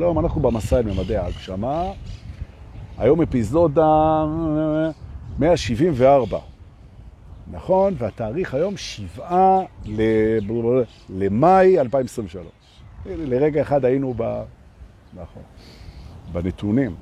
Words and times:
שלום, 0.00 0.18
אנחנו 0.18 0.40
במסע 0.40 0.78
אל 0.78 0.82
ממדי 0.82 1.16
ההגשמה, 1.16 1.92
היום 2.98 3.22
אפיזודה 3.22 4.24
174, 5.38 6.38
נכון? 7.50 7.94
והתאריך 7.98 8.54
היום 8.54 8.76
7 8.76 9.60
למאי 11.08 11.80
2023. 11.80 12.46
לרגע 13.06 13.62
אחד 13.62 13.84
היינו 13.84 14.14
ב... 14.16 14.42
נכון, 15.14 15.42
בנתונים. 16.32 16.94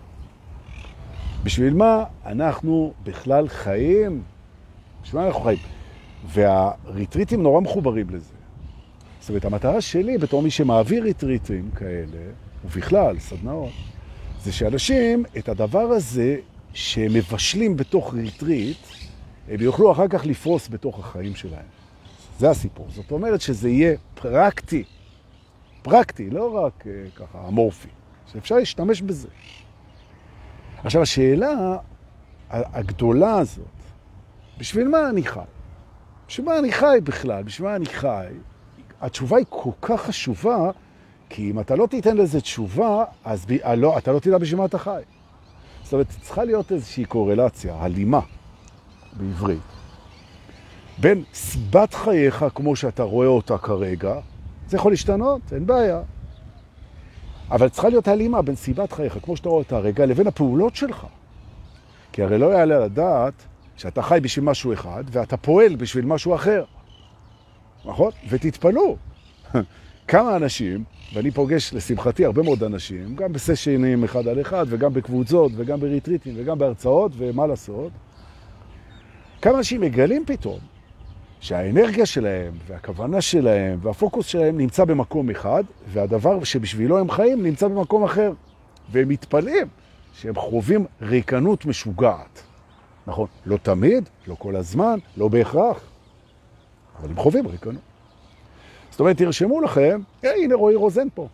בשביל 1.45 1.74
מה 1.74 2.04
אנחנו 2.26 2.92
בכלל 3.04 3.48
חיים? 3.48 4.22
בשביל 5.02 5.20
מה 5.20 5.26
אנחנו 5.26 5.40
חיים? 5.40 5.58
והריטריטים 6.26 7.42
נורא 7.42 7.61
מחוברים 7.61 8.11
לזה. 8.11 8.34
זאת 9.20 9.29
אומרת, 9.29 9.45
המטרה 9.45 9.80
שלי 9.80 10.18
בתור 10.18 10.42
מי 10.42 10.50
שמעביר 10.50 11.02
ריטריטים 11.02 11.70
כאלה, 11.70 12.18
ובכלל, 12.64 13.18
סדנאות, 13.18 13.72
זה 14.42 14.52
שאנשים, 14.52 15.25
את 15.39 15.48
הדבר 15.48 15.90
הזה 15.90 16.36
שהם 16.72 17.12
מבשלים 17.14 17.76
בתוך 17.76 18.14
ריטריט, 18.14 18.79
הם 19.48 19.61
יוכלו 19.61 19.93
אחר 19.93 20.08
כך 20.08 20.26
לפרוס 20.26 20.68
בתוך 20.68 20.98
החיים 20.98 21.34
שלהם. 21.34 21.66
זה 22.39 22.50
הסיפור. 22.50 22.86
זאת 22.90 23.11
אומרת 23.11 23.40
שזה 23.40 23.68
יהיה 23.68 23.96
פרקטי. 24.14 24.84
פרקטי, 25.82 26.30
לא 26.30 26.56
רק 26.64 26.84
אה, 26.86 27.18
ככה 27.18 27.48
אמורפי. 27.48 27.89
שאפשר 28.32 28.56
להשתמש 28.56 29.03
בזה. 29.03 29.28
עכשיו, 30.84 31.03
השאלה 31.03 31.76
הגדולה 32.50 33.39
הזאת, 33.39 33.64
בשביל 34.58 34.89
מה 34.89 35.08
אני 35.08 35.22
חי? 35.22 35.41
בשביל 36.28 36.47
מה 36.47 36.58
אני 36.58 36.72
חי 36.72 36.98
בכלל? 37.05 37.42
בשביל 37.42 37.69
מה 37.69 37.77
אני 37.77 37.86
חי? 37.86 38.27
התשובה 39.00 39.36
היא 39.36 39.47
כל 39.48 39.70
כך 39.83 40.00
חשובה, 40.00 40.70
כי 41.28 41.50
אם 41.50 41.60
אתה 41.60 41.77
לא 41.77 41.86
תיתן 41.86 42.16
לזה 42.16 42.41
תשובה, 42.41 43.05
אז 43.24 43.46
ב... 43.46 43.52
אה, 43.52 43.74
לא, 43.74 43.98
אתה 43.98 44.12
לא 44.12 44.19
תדע 44.19 44.38
בשביל 44.38 44.58
מה 44.58 44.64
אתה 44.64 44.78
חי. 44.78 45.02
זאת 45.83 45.92
אומרת, 45.92 46.06
צריכה 46.22 46.44
להיות 46.44 46.72
איזושהי 46.72 47.05
קורלציה, 47.05 47.75
הלימה, 47.78 48.20
בעברית, 49.12 49.58
בין 50.98 51.25
סיבת 51.34 51.94
חייך, 51.94 52.44
כמו 52.55 52.77
שאתה 52.77 53.03
רואה 53.03 53.27
אותה 53.27 53.58
כרגע, 53.58 54.14
זה 54.69 54.77
יכול 54.77 54.92
להשתנות, 54.92 55.41
אין 55.53 55.66
בעיה. 55.66 56.03
אבל 57.50 57.69
צריכה 57.69 57.88
להיות 57.88 58.09
הלימה 58.09 58.42
בין 58.42 58.55
סיבת 58.55 58.92
חייך, 58.92 59.19
כמו 59.22 59.36
שאתה 59.36 59.48
רואה 59.48 59.59
אותה 59.59 59.77
הרגע, 59.77 60.06
לבין 60.06 60.27
הפעולות 60.27 60.77
שלך. 60.77 61.06
כי 62.12 62.22
הרי 62.22 62.38
לא 62.38 62.47
יעלה 62.47 62.78
לדעת 62.78 63.34
שאתה 63.77 64.03
חי 64.03 64.19
בשביל 64.22 64.44
משהו 64.44 64.72
אחד, 64.72 65.05
ואתה 65.11 65.36
פועל 65.36 65.77
בשביל 65.77 66.05
משהו 66.05 66.34
אחר. 66.34 66.64
נכון? 67.84 68.11
ותתפלו. 68.28 68.97
כמה 70.08 70.36
אנשים, 70.36 70.84
ואני 71.14 71.30
פוגש 71.30 71.74
לשמחתי 71.74 72.24
הרבה 72.24 72.42
מאוד 72.42 72.62
אנשים, 72.62 73.16
גם 73.16 73.33
בסשנים 73.33 74.05
אחד 74.05 74.28
על 74.28 74.41
אחד, 74.41 74.66
וגם 74.69 74.94
בקבוצות, 74.94 75.52
וגם 75.56 75.80
בריטריטים, 75.80 76.34
וגם 76.36 76.58
בהרצאות, 76.58 77.12
ומה 77.16 77.47
לעשות, 77.47 77.92
כמה 79.42 79.58
אנשים 79.58 79.80
מגלים 79.80 80.25
פתאום 80.27 80.58
שהאנרגיה 81.41 82.06
שלהם, 82.06 82.52
והכוונה 82.66 83.20
שלהם, 83.20 83.78
והפוקוס 83.82 84.27
שלהם 84.27 84.58
נמצא 84.58 84.84
במקום 84.84 85.30
אחד, 85.30 85.64
והדבר 85.88 86.44
שבשבילו 86.44 86.98
הם 86.98 87.10
חיים 87.10 87.42
נמצא 87.42 87.69
במקום 87.69 88.05
אחר. 88.05 88.32
והם 88.91 89.08
מתפלאים 89.08 89.66
שהם 90.14 90.34
חווים 90.34 90.86
ריקנות 91.02 91.66
משוגעת. 91.66 92.42
נכון, 93.06 93.27
לא 93.47 93.56
תמיד, 93.56 94.08
לא 94.27 94.34
כל 94.38 94.56
הזמן, 94.56 94.98
לא 95.16 95.28
בהכרח, 95.28 95.80
אבל 97.00 97.10
הם 97.10 97.16
חווים 97.16 97.47
ריקנות. 97.47 97.94
זאת 98.95 99.00
אומרת, 99.00 99.17
תרשמו 99.17 99.61
לכם, 99.61 100.00
אה, 100.25 100.31
הנה 100.34 100.55
רועי 100.55 100.77
רוזן 100.77 101.06
פה. 101.14 101.28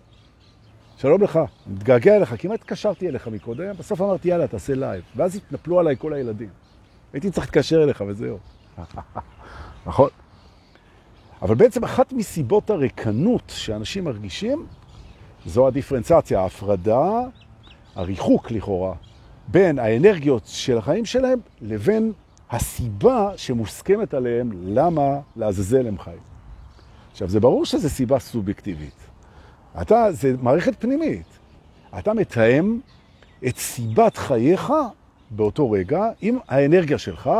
שלום 0.96 1.22
לך, 1.22 1.38
מתגעגע 1.66 2.16
אליך, 2.16 2.34
כמעט 2.38 2.60
התקשרתי 2.60 3.08
אליך 3.08 3.28
מקודם, 3.28 3.72
בסוף 3.78 4.00
אמרתי, 4.00 4.28
יאללה, 4.28 4.46
תעשה 4.46 4.74
לייב. 4.74 5.02
ואז 5.16 5.36
התנפלו 5.36 5.80
עליי 5.80 5.96
כל 5.98 6.12
הילדים. 6.12 6.48
הייתי 7.12 7.30
צריך 7.30 7.46
להתקשר 7.46 7.82
אליך 7.82 8.04
וזהו. 8.06 8.38
נכון? 9.86 10.08
אבל 11.42 11.54
בעצם 11.54 11.84
אחת 11.84 12.12
מסיבות 12.12 12.70
הריקנות 12.70 13.42
שאנשים 13.46 14.04
מרגישים, 14.04 14.66
זו 15.46 15.66
הדיפרנציאציה, 15.66 16.40
ההפרדה, 16.40 17.20
הריחוק 17.94 18.50
לכאורה, 18.50 18.94
בין 19.48 19.78
האנרגיות 19.78 20.42
של 20.46 20.78
החיים 20.78 21.04
שלהם 21.04 21.38
לבין 21.60 22.12
הסיבה 22.50 23.30
שמוסכמת 23.36 24.14
עליהם 24.14 24.50
למה 24.54 25.20
לעזאזל 25.36 25.86
הם 25.86 25.98
חיים. 25.98 26.29
עכשיו, 27.10 27.28
זה 27.28 27.40
ברור 27.40 27.64
שזו 27.64 27.88
סיבה 27.88 28.18
סובייקטיבית. 28.18 28.94
אתה, 29.82 30.12
זה 30.12 30.34
מערכת 30.42 30.80
פנימית. 30.80 31.26
אתה 31.98 32.14
מתאם 32.14 32.80
את 33.46 33.58
סיבת 33.58 34.16
חייך 34.16 34.72
באותו 35.30 35.70
רגע 35.70 36.04
עם 36.20 36.38
האנרגיה 36.48 36.98
שלך, 36.98 37.30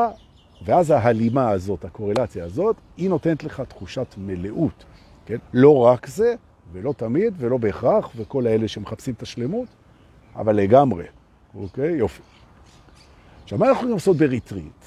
ואז 0.65 0.91
ההלימה 0.91 1.51
הזאת, 1.51 1.85
הקורלציה 1.85 2.45
הזאת, 2.45 2.77
היא 2.97 3.09
נותנת 3.09 3.45
לך 3.45 3.61
תחושת 3.61 4.15
מלאות. 4.19 4.85
כן? 5.27 5.39
לא 5.53 5.79
רק 5.79 6.07
זה, 6.07 6.35
ולא 6.73 6.95
תמיד, 6.97 7.35
ולא 7.39 7.57
בהכרח, 7.57 8.11
וכל 8.17 8.47
האלה 8.47 8.69
שמחפשים 8.69 9.15
את 9.15 9.23
השלמות, 9.23 9.69
אבל 10.37 10.57
לגמרי. 10.57 11.05
אוקיי? 11.55 11.93
יופי. 11.93 12.23
עכשיו, 13.43 13.59
מה 13.59 13.67
אנחנו 13.67 13.79
יכולים 13.79 13.95
לעשות 13.95 14.17
בריטריט? 14.17 14.85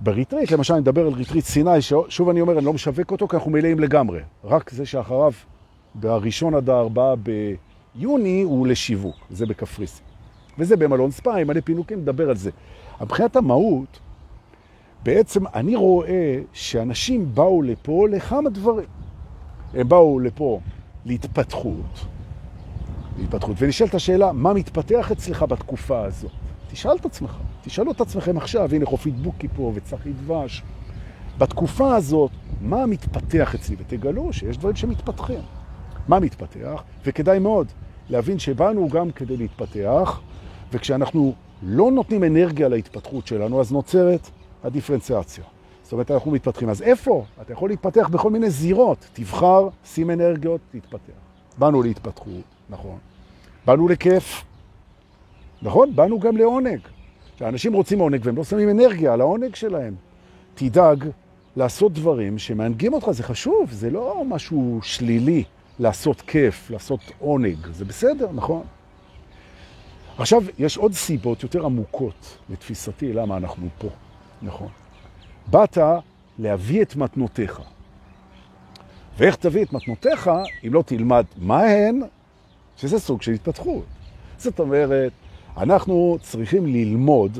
בריטריט, 0.00 0.50
למשל, 0.50 0.74
אני 0.74 0.80
מדבר 0.80 1.06
על 1.06 1.12
ריטריט 1.12 1.44
סיני, 1.44 1.70
שוב 2.08 2.28
אני 2.28 2.40
אומר, 2.40 2.58
אני 2.58 2.64
לא 2.64 2.72
משווק 2.72 3.10
אותו, 3.10 3.28
כי 3.28 3.36
אנחנו 3.36 3.50
מלאים 3.50 3.78
לגמרי. 3.78 4.20
רק 4.44 4.70
זה 4.70 4.86
שאחריו, 4.86 5.32
בראשון 5.94 6.54
עד 6.54 6.70
הארבעה 6.70 7.14
ביוני, 7.96 8.42
הוא 8.42 8.66
לשיווק. 8.66 9.16
זה 9.30 9.46
בקפריסין. 9.46 10.02
וזה 10.58 10.76
במלון 10.76 11.10
ספא, 11.10 11.30
עם 11.30 11.46
מלא 11.46 11.60
פינוקים, 11.60 11.98
נדבר 11.98 12.30
על 12.30 12.36
זה. 12.36 12.50
מבחינת 13.00 13.36
המהות, 13.36 14.00
בעצם 15.02 15.46
אני 15.46 15.76
רואה 15.76 16.40
שאנשים 16.52 17.34
באו 17.34 17.62
לפה 17.62 18.06
לכמה 18.10 18.50
דברים. 18.50 18.88
הם 19.74 19.88
באו 19.88 20.20
לפה 20.20 20.60
להתפתחות, 21.04 22.06
להתפתחות, 23.18 23.56
ונשאלת 23.58 23.94
השאלה, 23.94 24.32
מה 24.32 24.52
מתפתח 24.52 25.12
אצלך 25.12 25.42
בתקופה 25.42 26.04
הזאת? 26.04 26.30
תשאל 26.70 26.96
את 27.00 27.04
עצמך, 27.04 27.36
תשאלו 27.62 27.92
את 27.92 28.00
עצמכם 28.00 28.36
עכשיו, 28.36 28.74
הנה 28.74 28.86
חופית 28.86 29.16
בוקי 29.16 29.48
פה 29.56 29.72
וצחי 29.74 30.12
דבש. 30.12 30.62
בתקופה 31.38 31.96
הזאת, 31.96 32.30
מה 32.60 32.86
מתפתח 32.86 33.54
אצלי? 33.54 33.76
ותגלו 33.78 34.32
שיש 34.32 34.58
דברים 34.58 34.76
שמתפתחים. 34.76 35.40
מה 36.08 36.20
מתפתח? 36.20 36.82
וכדאי 37.04 37.38
מאוד 37.38 37.66
להבין 38.08 38.38
שבאנו 38.38 38.88
גם 38.88 39.10
כדי 39.10 39.36
להתפתח, 39.36 40.20
וכשאנחנו 40.72 41.34
לא 41.62 41.90
נותנים 41.90 42.24
אנרגיה 42.24 42.68
להתפתחות 42.68 43.26
שלנו, 43.26 43.60
אז 43.60 43.72
נוצרת 43.72 44.30
הדיפרנציאציה. 44.64 45.44
זאת 45.82 45.92
אומרת, 45.92 46.10
אנחנו 46.10 46.30
מתפתחים. 46.30 46.68
אז 46.68 46.82
איפה? 46.82 47.24
אתה 47.42 47.52
יכול 47.52 47.70
להתפתח 47.70 48.08
בכל 48.08 48.30
מיני 48.30 48.50
זירות. 48.50 49.08
תבחר, 49.12 49.68
שים 49.84 50.10
אנרגיות, 50.10 50.60
תתפתח. 50.70 51.12
באנו 51.58 51.82
להתפתחות, 51.82 52.44
נכון. 52.70 52.98
באנו 53.66 53.88
לכיף, 53.88 54.44
נכון? 55.62 55.96
באנו 55.96 56.20
גם 56.20 56.36
לעונג. 56.36 56.80
שאנשים 57.40 57.72
רוצים 57.72 57.98
עונג 57.98 58.20
והם 58.24 58.36
לא 58.36 58.44
שמים 58.44 58.68
אנרגיה 58.70 59.12
על 59.12 59.20
העונג 59.20 59.54
שלהם. 59.54 59.94
תדאג 60.54 61.04
לעשות 61.56 61.92
דברים 61.92 62.38
שמענגים 62.38 62.92
אותך, 62.92 63.10
זה 63.10 63.22
חשוב, 63.22 63.70
זה 63.72 63.90
לא 63.90 64.22
משהו 64.28 64.80
שלילי 64.82 65.44
לעשות 65.78 66.20
כיף, 66.20 66.70
לעשות 66.70 67.00
עונג, 67.18 67.56
זה 67.72 67.84
בסדר, 67.84 68.28
נכון? 68.34 68.62
עכשיו, 70.18 70.42
יש 70.58 70.76
עוד 70.76 70.92
סיבות 70.92 71.42
יותר 71.42 71.64
עמוקות 71.64 72.38
לתפיסתי 72.50 73.12
למה 73.12 73.36
אנחנו 73.36 73.68
פה, 73.78 73.88
נכון? 74.42 74.68
באת 75.46 75.78
להביא 76.38 76.82
את 76.82 76.96
מתנותיך. 76.96 77.60
ואיך 79.18 79.36
תביא 79.36 79.62
את 79.62 79.72
מתנותיך 79.72 80.30
אם 80.66 80.74
לא 80.74 80.82
תלמד 80.86 81.24
מה 81.38 81.62
הן, 81.62 82.00
שזה 82.76 82.98
סוג 82.98 83.22
של 83.22 83.32
התפתחות. 83.32 83.84
זאת 84.38 84.60
אומרת, 84.60 85.12
אנחנו 85.56 86.18
צריכים 86.22 86.66
ללמוד 86.66 87.38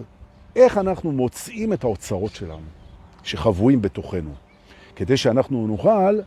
איך 0.57 0.79
אנחנו 0.79 1.13
מוצאים 1.13 1.73
את 1.73 1.85
האוצרות 1.85 2.33
שלנו, 2.33 2.67
שחבויים 3.23 3.83
בתוכנו, 3.83 4.31
כדי 4.97 5.17
שאנחנו 5.17 5.67
נוכל 5.67 6.19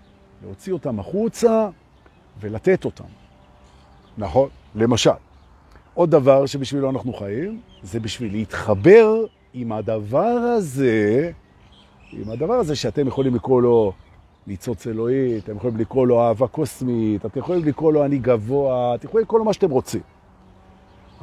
להוציא 0.44 0.74
אותם 0.74 1.00
החוצה 1.00 1.70
ולתת 2.40 2.86
אותם. 2.86 3.04
נכון? 4.18 4.50
למשל, 4.76 5.12
עוד 5.94 6.12
דבר 6.12 6.46
שבשבילו 6.46 6.90
אנחנו 6.90 7.14
חיים, 7.14 7.62
זה 7.84 8.00
בשביל 8.00 8.32
להתחבר 8.32 9.26
עם 9.54 9.72
הדבר 9.72 10.38
הזה, 10.58 11.32
עם 12.12 12.30
הדבר 12.30 12.54
הזה 12.54 12.76
שאתם 12.76 13.08
יכולים 13.08 13.36
לקרוא 13.36 13.62
לו 13.62 13.94
ניצוץ 14.48 14.88
אלוהי, 14.88 15.38
אתם 15.38 15.56
יכולים 15.56 15.78
לקרוא 15.78 16.08
לו 16.08 16.22
אהבה 16.22 16.48
קוסמית, 16.48 17.26
אתם 17.26 17.40
יכולים 17.40 17.66
לקרוא 17.66 17.94
לו 17.94 18.06
אני 18.06 18.18
גבוה, 18.18 18.96
אתם 18.96 19.08
יכולים 19.08 19.24
לקרוא 19.24 19.40
לו 19.40 19.46
מה 19.46 19.54
שאתם 19.54 19.72
רוצים. 19.72 20.02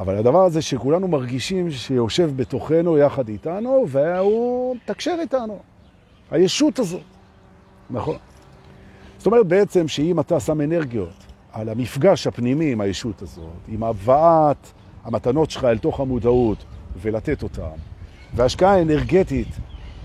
אבל 0.00 0.16
הדבר 0.16 0.44
הזה 0.44 0.62
שכולנו 0.62 1.08
מרגישים 1.08 1.70
שיושב 1.70 2.30
בתוכנו 2.36 2.98
יחד 2.98 3.28
איתנו, 3.28 3.84
והוא 3.88 4.76
תקשר 4.84 5.16
איתנו. 5.20 5.58
הישות 6.30 6.78
הזאת. 6.78 7.00
נכון. 7.90 8.16
זאת 9.18 9.26
אומרת 9.26 9.46
בעצם 9.46 9.88
שאם 9.88 10.20
אתה 10.20 10.40
שם 10.40 10.60
אנרגיות 10.60 11.26
על 11.52 11.68
המפגש 11.68 12.26
הפנימי 12.26 12.72
עם 12.72 12.80
הישות 12.80 13.22
הזאת, 13.22 13.44
עם 13.68 13.82
הבאת 13.82 14.66
המתנות 15.04 15.50
שלך 15.50 15.64
אל 15.64 15.78
תוך 15.78 16.00
המודעות 16.00 16.64
ולתת 17.02 17.42
אותם, 17.42 17.76
והשקעה 18.34 18.82
אנרגטית 18.82 19.48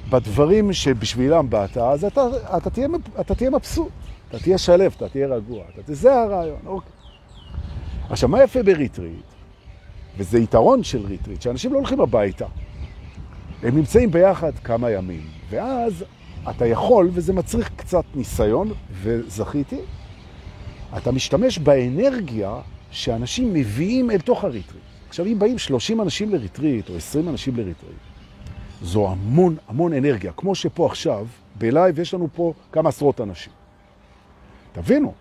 בדברים 0.10 0.74
שבשבילם 0.74 1.50
באת, 1.50 1.78
אז 1.78 2.06
אתה, 2.06 2.28
אתה, 2.58 2.70
תהיה, 2.70 2.88
אתה 3.20 3.36
תהיה 3.36 3.50
מבסוט, 3.50 3.92
אתה 4.30 4.40
תהיה 4.40 4.58
שלו, 4.58 4.94
אתה 4.98 5.10
תהיה 5.10 5.28
רגוע. 5.28 5.64
אתה, 5.80 5.94
זה 5.94 6.14
הרעיון, 6.22 6.60
אוקיי. 6.66 6.92
עכשיו, 8.10 8.30
מה 8.30 8.44
יפה 8.44 8.64
בריטריט? 8.64 9.35
וזה 10.18 10.40
יתרון 10.40 10.84
של 10.84 11.06
ריטריט, 11.06 11.42
שאנשים 11.42 11.74
לא 11.74 11.78
הולכים 11.78 12.02
הביתה. 12.02 12.46
הם 13.64 13.76
נמצאים 13.76 14.12
ביחד 14.12 14.52
כמה 14.64 14.92
ימים, 14.92 15.22
ואז 15.50 16.06
אתה 16.50 16.66
יכול, 16.66 17.10
וזה 17.14 17.34
מצריך 17.34 17.70
קצת 17.76 18.04
ניסיון, 18.16 18.72
וזכיתי, 18.92 19.80
אתה 20.98 21.12
משתמש 21.12 21.60
באנרגיה 21.60 22.56
שאנשים 22.92 23.54
מביאים 23.54 24.12
אל 24.12 24.20
תוך 24.20 24.44
הריטריט. 24.44 24.84
עכשיו, 25.10 25.26
אם 25.26 25.40
באים 25.40 25.58
30 25.58 26.02
אנשים 26.02 26.30
לריטריט, 26.30 26.90
או 26.90 26.96
20 26.96 27.30
אנשים 27.30 27.56
לריטריט, 27.56 27.98
זו 28.82 29.08
המון 29.08 29.56
המון 29.68 29.94
אנרגיה. 29.94 30.32
כמו 30.38 30.56
שפה 30.56 30.86
עכשיו, 30.86 31.28
בלייב 31.56 32.00
יש 32.00 32.14
לנו 32.14 32.28
פה 32.34 32.54
כמה 32.72 32.90
עשרות 32.90 33.22
אנשים. 33.22 33.54
תבינו, 34.74 35.14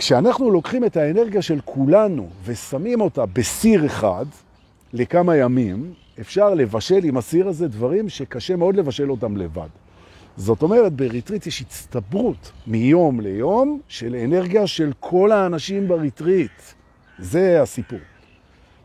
כשאנחנו 0.00 0.50
לוקחים 0.50 0.84
את 0.84 0.96
האנרגיה 0.96 1.42
של 1.42 1.60
כולנו 1.64 2.28
ושמים 2.44 3.00
אותה 3.00 3.26
בסיר 3.26 3.86
אחד 3.86 4.26
לכמה 4.92 5.36
ימים, 5.36 5.94
אפשר 6.20 6.54
לבשל 6.54 7.04
עם 7.04 7.16
הסיר 7.16 7.48
הזה 7.48 7.68
דברים 7.68 8.08
שקשה 8.08 8.56
מאוד 8.56 8.76
לבשל 8.76 9.10
אותם 9.10 9.36
לבד. 9.36 9.68
זאת 10.36 10.62
אומרת, 10.62 10.92
בריטריט 10.92 11.46
יש 11.46 11.60
הצטברות 11.60 12.52
מיום 12.66 13.20
ליום 13.20 13.80
של 13.88 14.14
אנרגיה 14.14 14.66
של 14.66 14.92
כל 15.00 15.32
האנשים 15.32 15.88
בריטריט. 15.88 16.62
זה 17.18 17.62
הסיפור. 17.62 17.98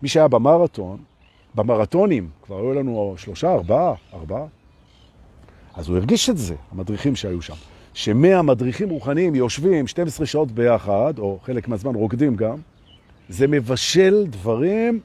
מי 0.01 0.07
שהיה 0.07 0.27
במרתון, 0.27 0.97
במרתונים, 1.55 2.29
כבר 2.41 2.57
היו 2.57 2.73
לנו 2.73 3.15
שלושה, 3.17 3.53
ארבעה, 3.53 3.93
ארבעה, 4.13 4.45
אז 5.75 5.89
הוא 5.89 5.97
הרגיש 5.97 6.29
את 6.29 6.37
זה, 6.37 6.55
המדריכים 6.71 7.15
שהיו 7.15 7.41
שם. 7.41 7.74
שמאה 7.95 8.41
מדריכים 8.41 8.89
רוחניים 8.89 9.35
יושבים 9.35 9.87
12 9.87 10.25
שעות 10.25 10.51
ביחד, 10.51 11.13
או 11.19 11.39
חלק 11.43 11.67
מהזמן 11.67 11.95
רוקדים 11.95 12.35
גם, 12.35 12.57
זה 13.29 13.47
מבשל 13.47 14.25
דברים 14.29 14.99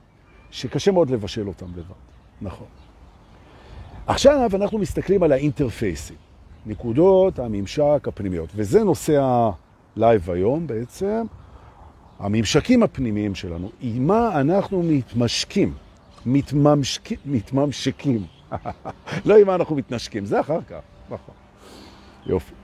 שקשה 0.51 0.93
מאוד 0.93 1.11
לבשל 1.11 1.49
אותם 1.49 1.67
לבד. 1.77 1.95
נכון. 2.43 2.67
עכשיו 4.07 4.51
אנחנו 4.55 4.79
מסתכלים 4.79 5.23
על 5.23 5.33
האינטרפייסים, 5.33 6.17
נקודות 6.67 7.39
הממשק 7.39 8.09
הפנימיות, 8.09 8.49
וזה 8.55 8.85
נושא 8.85 9.23
ה 9.97 10.03
live 10.03 10.31
היום 10.31 10.67
בעצם, 10.67 11.23
הממשקים 12.19 12.83
הפנימיים 12.83 13.35
שלנו, 13.35 13.71
עם 13.81 14.07
מה 14.07 14.41
אנחנו 14.41 14.83
מתמשקים, 14.83 15.75
מתממשקים, 16.27 17.19
מתממשקים. 17.27 18.25
לא 19.27 19.39
עם 19.39 19.47
מה 19.47 19.55
אנחנו 19.55 19.77
מתנשקים, 19.77 20.25
זה 20.25 20.41
אחר 20.41 20.61
כך. 20.69 20.81
נכון. 21.11 21.35
יופי. 22.27 22.60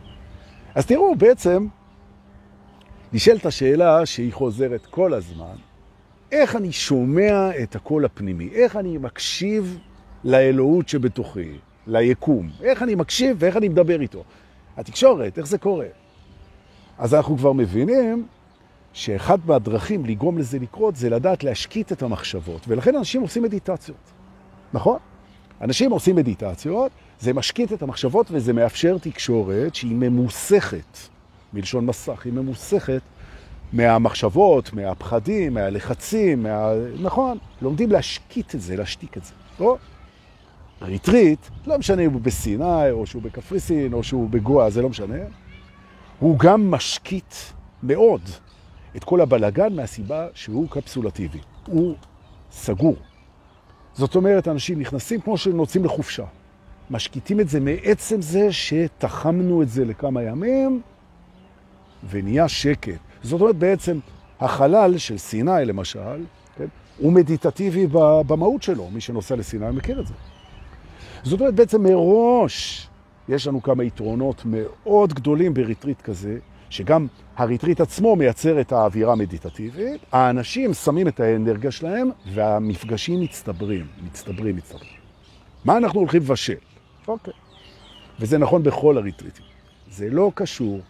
אז 0.76 0.86
תראו, 0.86 1.14
בעצם 1.14 1.66
נשאלת 3.12 3.46
השאלה 3.46 4.06
שהיא 4.06 4.32
חוזרת 4.32 4.86
כל 4.86 5.14
הזמן, 5.14 5.56
איך 6.32 6.56
אני 6.56 6.72
שומע 6.72 7.50
את 7.62 7.76
הקול 7.76 8.04
הפנימי? 8.04 8.48
איך 8.52 8.76
אני 8.76 8.98
מקשיב 8.98 9.78
לאלוהות 10.24 10.88
שבתוכי, 10.88 11.58
ליקום? 11.86 12.50
איך 12.62 12.82
אני 12.82 12.94
מקשיב 12.94 13.36
ואיך 13.40 13.56
אני 13.56 13.68
מדבר 13.68 14.00
איתו? 14.00 14.24
התקשורת, 14.76 15.38
איך 15.38 15.46
זה 15.46 15.58
קורה? 15.58 15.86
אז 16.98 17.14
אנחנו 17.14 17.36
כבר 17.36 17.52
מבינים 17.52 18.26
שאחד 18.92 19.38
מהדרכים 19.46 20.06
לגרום 20.06 20.38
לזה 20.38 20.58
לקרות 20.58 20.96
זה 20.96 21.10
לדעת 21.10 21.44
להשקיט 21.44 21.92
את 21.92 22.02
המחשבות, 22.02 22.60
ולכן 22.68 22.96
אנשים 22.96 23.22
עושים 23.22 23.42
מדיטציות, 23.42 24.12
נכון? 24.72 24.98
אנשים 25.60 25.90
עושים 25.90 26.16
מדיטציות, 26.16 26.92
זה 27.20 27.32
משקיט 27.32 27.72
את 27.72 27.82
המחשבות 27.82 28.26
וזה 28.30 28.52
מאפשר 28.52 28.98
תקשורת 28.98 29.74
שהיא 29.74 29.94
ממוסכת, 29.94 30.98
מלשון 31.52 31.86
מסך, 31.86 32.24
היא 32.24 32.32
ממוסכת 32.32 33.02
מהמחשבות, 33.72 34.72
מהפחדים, 34.72 35.54
מהלחצים, 35.54 36.42
מה... 36.42 36.72
נכון, 37.00 37.38
לומדים 37.62 37.90
להשקיט 37.90 38.54
את 38.54 38.60
זה, 38.60 38.76
להשתיק 38.76 39.16
את 39.16 39.24
זה. 39.24 39.32
או 39.60 39.76
ריטריט, 40.82 41.38
לא 41.66 41.78
משנה 41.78 42.02
אם 42.02 42.12
הוא 42.12 42.20
בסיני, 42.20 42.90
או 42.90 43.06
שהוא 43.06 43.22
בקפריסין, 43.22 43.92
או 43.92 44.02
שהוא 44.02 44.30
בגואה, 44.30 44.70
זה 44.70 44.82
לא 44.82 44.88
משנה, 44.88 45.18
הוא 46.18 46.38
גם 46.38 46.70
משקיט 46.70 47.34
מאוד 47.82 48.20
את 48.96 49.04
כל 49.04 49.20
הבלגן 49.20 49.72
מהסיבה 49.72 50.26
שהוא 50.34 50.68
קפסולטיבי, 50.70 51.40
הוא 51.66 51.94
סגור. 52.50 52.96
זאת 53.94 54.16
אומרת, 54.16 54.48
אנשים 54.48 54.80
נכנסים 54.80 55.20
כמו 55.20 55.38
שהם 55.38 55.56
נוצאים 55.56 55.84
לחופשה. 55.84 56.24
משקיטים 56.90 57.40
את 57.40 57.48
זה 57.48 57.60
מעצם 57.60 58.22
זה 58.22 58.52
שתחמנו 58.52 59.62
את 59.62 59.68
זה 59.68 59.84
לכמה 59.84 60.22
ימים 60.22 60.80
ונהיה 62.10 62.48
שקט. 62.48 62.98
זאת 63.22 63.40
אומרת, 63.40 63.56
בעצם 63.56 63.98
החלל 64.40 64.98
של 64.98 65.18
סיני, 65.18 65.64
למשל, 65.64 66.24
כן, 66.56 66.66
הוא 66.98 67.12
מדיטטיבי 67.12 67.86
במהות 68.26 68.62
שלו. 68.62 68.90
מי 68.90 69.00
שנוסע 69.00 69.36
לסיני 69.36 69.70
מכיר 69.70 70.00
את 70.00 70.06
זה. 70.06 70.14
זאת 71.22 71.40
אומרת, 71.40 71.54
בעצם 71.54 71.82
מראש 71.82 72.88
יש 73.28 73.46
לנו 73.46 73.62
כמה 73.62 73.84
יתרונות 73.84 74.42
מאוד 74.44 75.14
גדולים 75.14 75.54
בריטריט 75.54 76.02
כזה, 76.02 76.38
שגם 76.70 77.06
הריטריט 77.36 77.80
עצמו 77.80 78.16
מייצר 78.16 78.60
את 78.60 78.72
האווירה 78.72 79.12
המדיטטיבית, 79.12 80.00
האנשים 80.12 80.74
שמים 80.74 81.08
את 81.08 81.20
האנרגיה 81.20 81.70
שלהם, 81.70 82.10
והמפגשים 82.34 83.20
מצטברים, 83.20 83.86
מצטברים, 84.06 84.56
מצטברים. 84.56 84.92
מה 85.64 85.76
אנחנו 85.76 86.00
הולכים 86.00 86.20
לבשל? 86.20 86.54
אוקיי. 87.08 87.34
וזה 88.20 88.38
נכון 88.38 88.62
בכל 88.62 88.98
הריטריטים. 88.98 89.44
זה 89.90 90.08
לא 90.10 90.32
קשור 90.34 90.80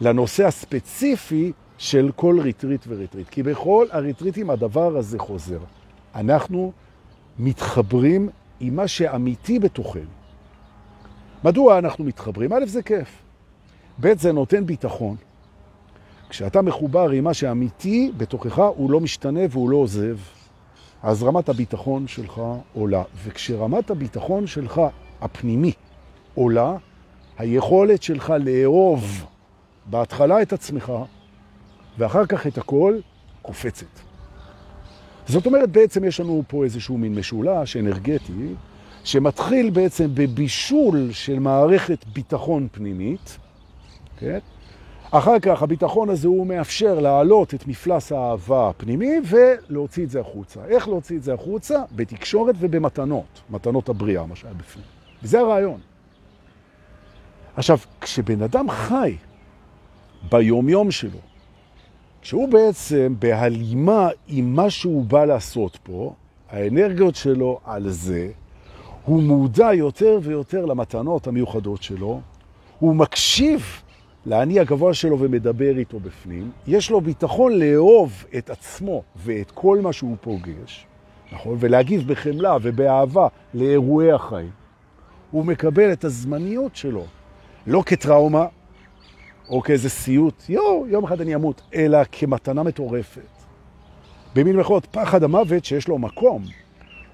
לנושא 0.00 0.46
הספציפי 0.46 1.52
של 1.78 2.10
כל 2.16 2.40
ריטריט 2.40 2.84
וריטריט, 2.88 3.28
כי 3.28 3.42
בכל 3.42 3.86
הריטריטים 3.90 4.50
הדבר 4.50 4.96
הזה 4.96 5.18
חוזר. 5.18 5.58
אנחנו 6.14 6.72
מתחברים 7.38 8.28
עם 8.60 8.76
מה 8.76 8.88
שאמיתי 8.88 9.58
בתוכנו. 9.58 10.10
מדוע 11.44 11.78
אנחנו 11.78 12.04
מתחברים? 12.04 12.52
א', 12.52 12.66
זה 12.66 12.82
כיף. 12.82 13.22
ב', 14.00 14.18
זה 14.18 14.32
נותן 14.32 14.66
ביטחון. 14.66 15.16
כשאתה 16.28 16.62
מחובר 16.62 17.10
עם 17.10 17.24
מה 17.24 17.34
שאמיתי 17.34 18.12
בתוכך, 18.16 18.58
הוא 18.58 18.90
לא 18.90 19.00
משתנה 19.00 19.40
והוא 19.50 19.70
לא 19.70 19.76
עוזב. 19.76 20.16
אז 21.02 21.22
רמת 21.22 21.48
הביטחון 21.48 22.06
שלך 22.06 22.42
עולה. 22.74 23.02
וכשרמת 23.24 23.90
הביטחון 23.90 24.46
שלך, 24.46 24.80
הפנימי, 25.20 25.72
עולה, 26.34 26.76
היכולת 27.38 28.02
שלך 28.02 28.32
לאהוב 28.40 29.24
בהתחלה 29.86 30.42
את 30.42 30.52
עצמך, 30.52 30.92
ואחר 31.98 32.26
כך 32.26 32.46
את 32.46 32.58
הכל, 32.58 32.98
קופצת. 33.42 33.86
זאת 35.26 35.46
אומרת, 35.46 35.70
בעצם 35.70 36.04
יש 36.04 36.20
לנו 36.20 36.42
פה 36.48 36.64
איזשהו 36.64 36.98
מין 36.98 37.14
משולש 37.14 37.76
אנרגטי, 37.76 38.54
שמתחיל 39.04 39.70
בעצם 39.70 40.10
בבישול 40.14 41.12
של 41.12 41.38
מערכת 41.38 42.04
ביטחון 42.12 42.68
פנימית, 42.72 43.38
כן? 44.18 44.38
אחר 45.10 45.38
כך 45.38 45.62
הביטחון 45.62 46.10
הזה 46.10 46.28
הוא 46.28 46.46
מאפשר 46.46 47.00
להעלות 47.00 47.54
את 47.54 47.66
מפלס 47.66 48.12
האהבה 48.12 48.68
הפנימי 48.68 49.12
ולהוציא 49.24 50.04
את 50.04 50.10
זה 50.10 50.20
החוצה. 50.20 50.60
איך 50.64 50.88
להוציא 50.88 51.16
את 51.16 51.22
זה 51.22 51.34
החוצה? 51.34 51.82
בתקשורת 51.92 52.54
ובמתנות, 52.58 53.40
מתנות 53.50 53.88
הבריאה, 53.88 54.26
מה 54.26 54.36
שהיה 54.36 54.54
בפנים. 54.54 54.97
וזה 55.22 55.40
הרעיון. 55.40 55.80
עכשיו, 57.56 57.78
כשבן 58.00 58.42
אדם 58.42 58.70
חי 58.70 59.16
ביומיום 60.30 60.90
שלו, 60.90 61.18
כשהוא 62.22 62.48
בעצם 62.48 63.14
בהלימה 63.18 64.08
עם 64.28 64.54
מה 64.54 64.70
שהוא 64.70 65.04
בא 65.04 65.24
לעשות 65.24 65.78
פה, 65.82 66.12
האנרגיות 66.50 67.14
שלו 67.14 67.60
על 67.64 67.88
זה, 67.88 68.30
הוא 69.04 69.22
מודע 69.22 69.74
יותר 69.74 70.18
ויותר 70.22 70.64
למתנות 70.64 71.26
המיוחדות 71.26 71.82
שלו, 71.82 72.20
הוא 72.78 72.96
מקשיב 72.96 73.82
לאני 74.26 74.60
הגבוה 74.60 74.94
שלו 74.94 75.18
ומדבר 75.18 75.78
איתו 75.78 76.00
בפנים, 76.00 76.50
יש 76.66 76.90
לו 76.90 77.00
ביטחון 77.00 77.52
לאהוב 77.52 78.24
את 78.38 78.50
עצמו 78.50 79.02
ואת 79.16 79.50
כל 79.50 79.80
מה 79.82 79.92
שהוא 79.92 80.16
פוגש, 80.20 80.86
נכון? 81.32 81.56
ולהגיב 81.60 82.12
בחמלה 82.12 82.56
ובאהבה 82.62 83.28
לאירועי 83.54 84.12
החיים. 84.12 84.57
הוא 85.30 85.44
מקבל 85.44 85.92
את 85.92 86.04
הזמניות 86.04 86.76
שלו, 86.76 87.04
לא 87.66 87.82
כטראומה 87.86 88.46
או 89.48 89.62
כאיזה 89.62 89.88
סיוט, 89.88 90.42
יו, 90.48 90.84
יום 90.88 91.04
אחד 91.04 91.20
אני 91.20 91.34
אמות, 91.34 91.62
אלא 91.74 91.98
כמתנה 92.12 92.62
מטורפת. 92.62 93.20
במין 94.34 94.56
מחאות 94.56 94.86
פחד 94.86 95.22
המוות 95.22 95.64
שיש 95.64 95.88
לו 95.88 95.98
מקום, 95.98 96.42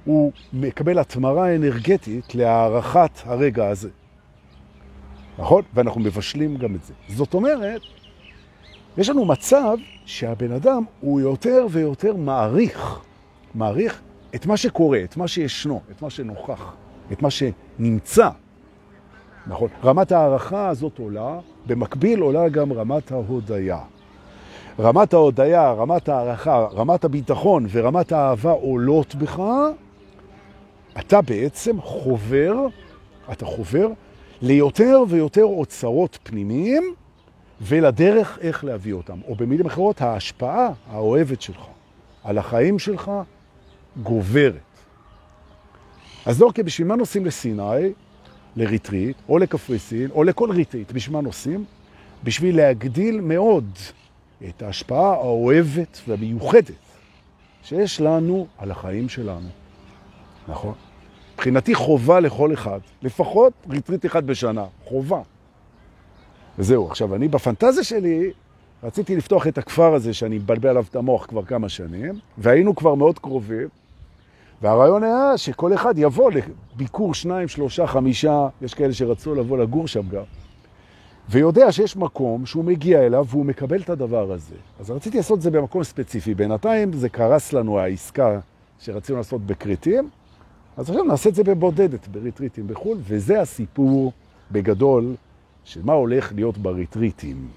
הוא 0.05 0.33
מקבל 0.53 0.99
התמרה 0.99 1.55
אנרגטית 1.55 2.35
להערכת 2.35 3.11
הרגע 3.25 3.69
הזה. 3.69 3.89
נכון? 5.39 5.63
ואנחנו 5.75 6.01
מבשלים 6.01 6.57
גם 6.57 6.75
את 6.75 6.85
זה. 6.85 6.95
זאת 7.09 7.35
אומרת 7.35 7.83
יש 8.99 9.09
לנו 9.09 9.25
מצב 9.25 9.77
שהבן 10.05 10.53
אדם 10.53 10.85
הוא 11.01 11.21
יותר 11.21 11.67
ויותר 11.71 12.17
מעריך, 12.17 13.01
מעריך 13.55 14.01
את 14.35 14.47
מה 14.47 14.57
שקורה, 14.57 15.05
את 15.05 15.17
מה 15.17 15.29
שישנו, 15.29 15.81
את 15.91 16.03
מה 16.03 16.11
שנוכח, 16.11 16.75
את 17.13 17.23
מה 17.23 17.29
שנמצא. 17.31 18.29
נכון. 19.47 19.69
רמת 19.85 20.13
הערכה 20.13 20.69
הזאת 20.69 20.99
עולה, 20.99 21.39
במקביל 21.67 22.21
עולה 22.21 22.49
גם 22.49 22.73
רמת 22.73 23.13
ההודיה. 23.13 23.79
רמת 24.79 25.15
ההודיה, 25.15 25.73
רמת 25.73 26.09
הערכה, 26.09 26.67
רמת 26.73 27.05
הביטחון 27.05 27.67
ורמת 27.71 28.13
האהבה 28.13 28.51
עולות 28.51 29.15
בך, 29.15 29.43
אתה 30.99 31.23
בעצם 31.23 31.81
חובר, 31.81 32.55
אתה 33.33 33.47
חובר 33.47 33.89
ליותר 34.43 35.03
ויותר 35.09 35.45
אוצרות 35.45 36.19
פנימיים 36.23 36.95
ולדרך 37.61 38.39
איך 38.41 38.65
להביא 38.65 38.93
אותם. 38.93 39.19
או 39.29 39.35
במילים 39.35 39.67
אחרות, 39.67 40.01
ההשפעה 40.01 40.69
האוהבת 40.91 41.43
שלך 41.43 41.67
על 42.25 42.39
החיים 42.39 42.79
שלך 42.79 43.11
גוברת. 44.03 44.74
אז 46.27 46.41
לא, 46.41 46.51
כי 46.55 46.63
בשביל 46.63 46.89
מה 46.89 46.97
נוסעים 46.97 47.27
לסיני, 47.27 47.93
לריטריט, 48.57 49.17
או 49.29 49.39
לקפריסין, 49.39 50.11
או 50.11 50.25
לכל 50.25 50.51
ריטריט, 50.51 50.93
בשביל 50.93 51.17
מה 51.17 51.23
נוסעים? 51.23 51.65
בשביל 52.25 52.57
להגדיל 52.57 53.21
מאוד 53.21 53.71
את 54.49 54.63
ההשפעה 54.63 55.13
האוהבת 55.13 56.01
והמיוחדת 56.09 56.71
שיש 57.63 58.01
לנו 58.01 58.47
על 58.59 58.71
החיים 58.71 59.09
שלנו. 59.09 59.49
נכון? 60.49 60.75
מבחינתי 61.35 61.75
חובה 61.75 62.21
לכל 62.21 62.53
אחד, 62.53 62.79
לפחות 63.03 63.53
ריטריט 63.71 64.07
אחד 64.07 64.27
בשנה, 64.27 64.65
חובה. 64.85 65.21
וזהו, 66.59 66.89
עכשיו 66.89 67.15
אני 67.15 67.29
בפנטזיה 67.29 67.85
שלי 67.85 68.31
רציתי 68.83 69.17
לפתוח 69.17 69.47
את 69.47 69.59
הכפר 69.59 69.95
הזה 69.95 70.15
שאני 70.15 70.39
מבלבל 70.39 70.69
עליו 70.69 70.85
את 70.91 70.97
המוח 70.97 71.27
כבר 71.27 71.45
כמה 71.45 71.69
שנים, 71.69 72.19
והיינו 72.39 72.75
כבר 72.75 72.95
מאוד 72.95 73.19
קרובים, 73.19 73.69
והרעיון 74.65 75.05
היה 75.05 75.39
שכל 75.39 75.75
אחד 75.75 75.95
יבוא 75.97 76.31
לביקור 76.75 77.15
שניים, 77.15 77.49
שלושה, 77.49 77.87
חמישה, 77.87 78.49
יש 78.63 78.75
כאלה 78.75 78.93
שרצו 78.93 79.35
לבוא 79.35 79.59
לגור 79.59 79.89
שם 79.89 80.09
גם, 80.09 80.23
ויודע 81.29 81.73
שיש 81.73 81.97
מקום 81.97 82.47
שהוא 82.47 82.65
מגיע 82.65 83.07
אליו 83.07 83.27
והוא 83.29 83.45
מקבל 83.45 83.81
את 83.81 83.91
הדבר 83.91 84.33
הזה. 84.33 84.55
אז 84.81 84.91
רציתי 84.91 85.17
לעשות 85.17 85.37
את 85.39 85.43
זה 85.43 85.51
במקום 85.51 85.85
ספציפי. 85.85 86.35
בינתיים 86.35 86.93
זה 86.93 87.09
קרס 87.09 87.53
לנו 87.53 87.79
העסקה 87.79 88.41
שרצינו 88.79 89.19
לעשות 89.19 89.47
בקריטים, 89.47 90.11
אז 90.77 90.91
עכשיו 90.91 91.05
נעשה 91.05 91.29
את 91.29 91.35
זה 91.35 91.45
בבודדת, 91.45 92.09
בריטריטים 92.09 92.67
בחו"ל, 92.67 92.99
וזה 93.01 93.41
הסיפור 93.41 94.13
בגדול 94.51 95.15
של 95.65 95.81
מה 95.85 95.93
הולך 95.93 96.33
להיות 96.35 96.59
בריטריטים. 96.59 97.49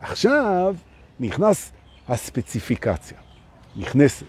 עכשיו 0.00 0.74
נכנס 1.20 1.72
הספציפיקציה, 2.08 3.18
נכנסת. 3.76 4.26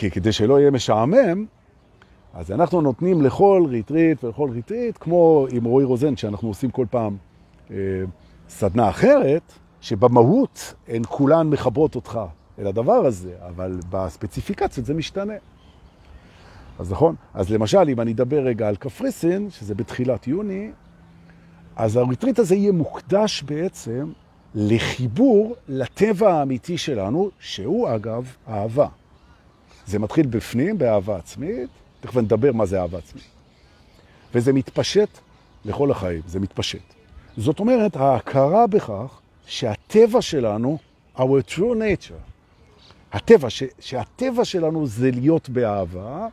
כי 0.00 0.10
כדי 0.10 0.32
שלא 0.32 0.60
יהיה 0.60 0.70
משעמם, 0.70 1.46
אז 2.34 2.52
אנחנו 2.52 2.80
נותנים 2.80 3.22
לכל 3.22 3.64
ריטריט 3.68 4.24
ולכל 4.24 4.50
ריטריט, 4.50 4.98
כמו 5.00 5.46
עם 5.52 5.64
רועי 5.64 5.84
רוזן, 5.84 6.16
שאנחנו 6.16 6.48
עושים 6.48 6.70
כל 6.70 6.86
פעם 6.90 7.16
אה, 7.70 7.76
סדנה 8.48 8.88
אחרת, 8.88 9.52
שבמהות 9.80 10.74
הן 10.88 11.02
כולן 11.08 11.50
מחברות 11.50 11.94
אותך 11.94 12.20
אל 12.58 12.66
הדבר 12.66 13.06
הזה, 13.06 13.34
אבל 13.48 13.80
בספציפיקציות 13.90 14.86
זה 14.86 14.94
משתנה. 14.94 15.34
אז 16.78 16.92
נכון? 16.92 17.14
אז 17.34 17.50
למשל, 17.50 17.88
אם 17.88 18.00
אני 18.00 18.12
אדבר 18.12 18.40
רגע 18.40 18.68
על 18.68 18.76
קפריסין, 18.76 19.50
שזה 19.50 19.74
בתחילת 19.74 20.26
יוני, 20.26 20.70
אז 21.76 21.96
הריטריט 21.96 22.38
הזה 22.38 22.54
יהיה 22.54 22.72
מוקדש 22.72 23.42
בעצם 23.42 24.12
לחיבור 24.54 25.56
לטבע 25.68 26.34
האמיתי 26.34 26.78
שלנו, 26.78 27.30
שהוא 27.38 27.94
אגב 27.94 28.36
אהבה. 28.48 28.86
זה 29.90 29.98
מתחיל 29.98 30.26
בפנים, 30.26 30.78
באהבה 30.78 31.16
עצמית, 31.16 31.70
תכף 32.00 32.16
נדבר 32.16 32.52
מה 32.52 32.66
זה 32.66 32.80
אהבה 32.80 32.98
עצמית. 32.98 33.24
וזה 34.34 34.52
מתפשט 34.52 35.08
לכל 35.64 35.90
החיים, 35.90 36.22
זה 36.26 36.40
מתפשט. 36.40 36.82
זאת 37.36 37.60
אומרת, 37.60 37.96
ההכרה 37.96 38.66
בכך 38.66 39.20
שהטבע 39.46 40.22
שלנו, 40.22 40.78
our 41.16 41.52
true 41.56 41.58
nature, 41.58 42.30
הטבע, 43.12 43.50
ש, 43.50 43.62
שהטבע 43.80 44.44
שלנו 44.44 44.86
זה 44.86 45.10
להיות 45.10 45.48
באהבה, 45.48 46.26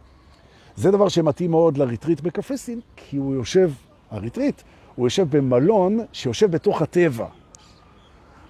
זה 0.76 0.92
דבר 0.92 1.10
שמתאים 1.10 1.52
מאוד 1.52 1.78
לריטריט 1.78 2.22
בקפריסין, 2.22 2.80
כי 2.96 3.18
הוא 3.18 3.36
יושב, 3.36 3.72
הריטריט, 4.12 4.62
הוא 4.96 5.06
יושב 5.06 5.38
במלון 5.38 6.00
שיושב 6.14 6.52
בתוך 6.52 6.82
הטבע. 6.82 7.28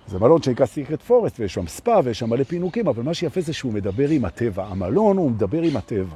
זה 0.07 0.19
מלון 0.19 0.41
שנקרא 0.41 0.65
Secret 0.65 1.01
Forest, 1.01 1.39
ויש 1.39 1.53
שם 1.53 1.67
ספא, 1.67 2.01
ויש 2.03 2.19
שם 2.19 2.29
מלא 2.29 2.43
פינוקים, 2.43 2.87
אבל 2.87 3.03
מה 3.03 3.13
שיפה 3.13 3.41
זה 3.41 3.53
שהוא 3.53 3.73
מדבר 3.73 4.09
עם 4.09 4.25
הטבע. 4.25 4.65
המלון 4.65 5.17
הוא 5.17 5.31
מדבר 5.31 5.61
עם 5.61 5.77
הטבע. 5.77 6.15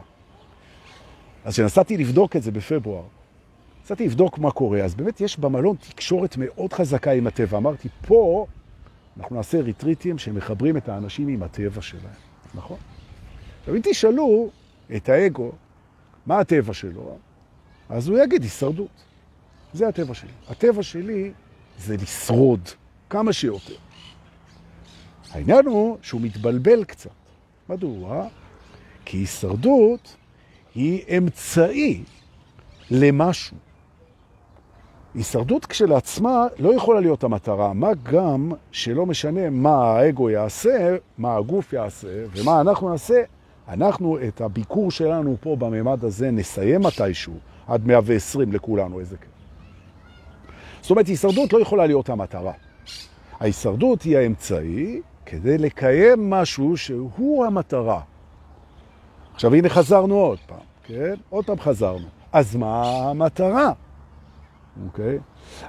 אז 1.45 1.53
כשנסעתי 1.53 1.98
לבדוק 1.98 2.36
את 2.36 2.43
זה 2.43 2.51
בפברואר, 2.51 3.03
נסעתי 3.83 4.05
לבדוק 4.05 4.38
מה 4.38 4.51
קורה, 4.51 4.83
אז 4.83 4.95
באמת 4.95 5.21
יש 5.21 5.39
במלון 5.39 5.75
תקשורת 5.75 6.36
מאוד 6.38 6.74
חזקה 6.74 7.12
עם 7.12 7.27
הטבע. 7.27 7.57
אמרתי, 7.57 7.89
פה 8.07 8.45
אנחנו 9.17 9.36
נעשה 9.36 9.62
ריטריטים 9.62 10.17
שמחברים 10.17 10.77
את 10.77 10.89
האנשים 10.89 11.27
עם 11.27 11.43
הטבע 11.43 11.81
שלהם, 11.81 12.13
נכון? 12.53 12.77
עכשיו, 13.60 13.75
אם 13.75 13.81
תשאלו 13.83 14.50
את 14.95 15.10
האגו, 15.10 15.51
מה 16.25 16.39
הטבע 16.39 16.74
שלו? 16.74 17.17
אז 17.89 18.07
הוא 18.07 18.19
יגיד 18.19 18.43
הישרדות. 18.43 19.03
זה 19.74 19.88
הטבע 19.88 20.13
שלי. 20.13 20.31
הטבע 20.50 20.83
שלי 20.83 21.31
זה 21.79 21.98
לשרוד 21.98 22.69
כמה 23.12 23.34
שיותר. 23.34 23.75
העניין 25.32 25.65
הוא 25.65 25.98
שהוא 26.01 26.22
מתבלבל 26.22 26.84
קצת. 26.84 27.10
מדוע? 27.70 28.27
כי 29.06 29.18
הישרדות 29.18 30.15
היא 30.75 31.18
אמצעי 31.18 32.03
למשהו. 32.91 33.58
הישרדות 35.15 35.65
כשלעצמה 35.65 36.46
לא 36.60 36.75
יכולה 36.75 37.00
להיות 37.00 37.24
המטרה, 37.24 37.74
מה 37.74 37.89
גם 38.03 38.51
שלא 38.72 39.06
משנה 39.06 39.50
מה 39.50 39.75
האגו 39.75 40.30
יעשה, 40.30 40.96
מה 41.18 41.36
הגוף 41.36 41.74
יעשה 41.74 42.25
ומה 42.32 42.62
אנחנו 42.62 42.89
נעשה, 42.89 43.24
אנחנו 43.68 44.18
את 44.27 44.41
הביקור 44.41 44.91
שלנו 44.91 45.38
פה 45.41 45.56
בממד 45.56 46.06
הזה 46.06 46.32
נסיים 46.32 46.82
מתישהו, 46.82 47.34
עד 47.68 47.88
120 47.88 48.53
לכולנו, 48.53 49.00
איזה 49.00 49.18
כיף. 49.18 49.30
זאת 50.82 50.91
אומרת, 50.91 51.08
הישרדות 51.08 51.53
לא 51.53 51.60
יכולה 51.60 51.86
להיות 51.86 52.10
המטרה. 52.10 52.53
ההישרדות 53.41 54.01
היא 54.01 54.17
האמצעי 54.17 55.01
כדי 55.25 55.57
לקיים 55.57 56.29
משהו 56.29 56.77
שהוא 56.77 57.45
המטרה. 57.45 58.01
עכשיו, 59.33 59.53
הנה 59.55 59.69
חזרנו 59.69 60.15
עוד 60.15 60.39
פעם, 60.45 60.60
כן? 60.83 61.13
עוד 61.29 61.45
פעם 61.45 61.60
חזרנו. 61.60 62.07
אז 62.33 62.55
מה 62.55 62.83
המטרה? 62.83 63.71
אוקיי? 64.86 65.19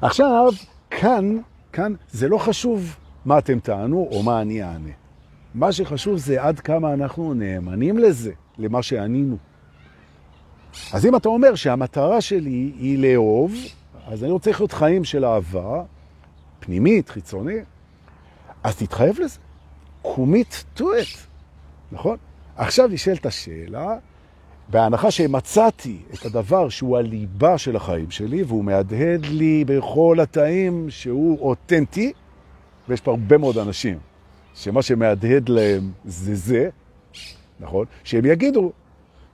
עכשיו, 0.02 0.52
כאן, 0.90 1.38
כאן 1.72 1.94
זה 2.10 2.28
לא 2.28 2.38
חשוב 2.38 2.96
מה 3.24 3.38
אתם 3.38 3.58
טענו 3.58 4.08
או 4.12 4.22
מה 4.22 4.40
אני 4.40 4.62
אענה. 4.62 4.92
מה 5.54 5.72
שחשוב 5.72 6.16
זה 6.16 6.42
עד 6.42 6.60
כמה 6.60 6.92
אנחנו 6.92 7.34
נאמנים 7.34 7.98
לזה, 7.98 8.32
למה 8.58 8.82
שענינו. 8.82 9.36
אז 10.92 11.06
אם 11.06 11.16
אתה 11.16 11.28
אומר 11.28 11.54
שהמטרה 11.54 12.20
שלי 12.20 12.72
היא 12.78 12.98
לאהוב, 12.98 13.54
אז 14.06 14.24
אני 14.24 14.32
רוצה 14.32 14.50
לחיות 14.50 14.72
חיים 14.72 15.04
של 15.04 15.24
אהבה, 15.24 15.82
פנימית, 16.64 17.08
חיצונית, 17.08 17.64
אז 18.62 18.76
תתחייב 18.76 19.20
לזה. 19.20 19.38
commit 20.04 20.78
to 20.78 20.82
it, 20.82 21.18
נכון? 21.92 22.16
עכשיו 22.56 22.88
נשאלת 22.88 23.26
השאלה, 23.26 23.96
בהנחה 24.68 25.10
שמצאתי 25.10 25.98
את 26.14 26.24
הדבר 26.24 26.68
שהוא 26.68 26.98
הליבה 26.98 27.58
של 27.58 27.76
החיים 27.76 28.10
שלי, 28.10 28.42
והוא 28.42 28.64
מהדהד 28.64 29.26
לי 29.26 29.64
בכל 29.64 30.16
התאים 30.22 30.90
שהוא 30.90 31.38
אותנטי, 31.40 32.12
ויש 32.88 33.00
פה 33.00 33.10
הרבה 33.10 33.38
מאוד 33.38 33.58
אנשים 33.58 33.98
שמה 34.54 34.82
שמהדהד 34.82 35.48
להם 35.48 35.92
זה 36.04 36.34
זה, 36.34 36.68
נכון? 37.60 37.86
שהם 38.04 38.24
יגידו 38.24 38.72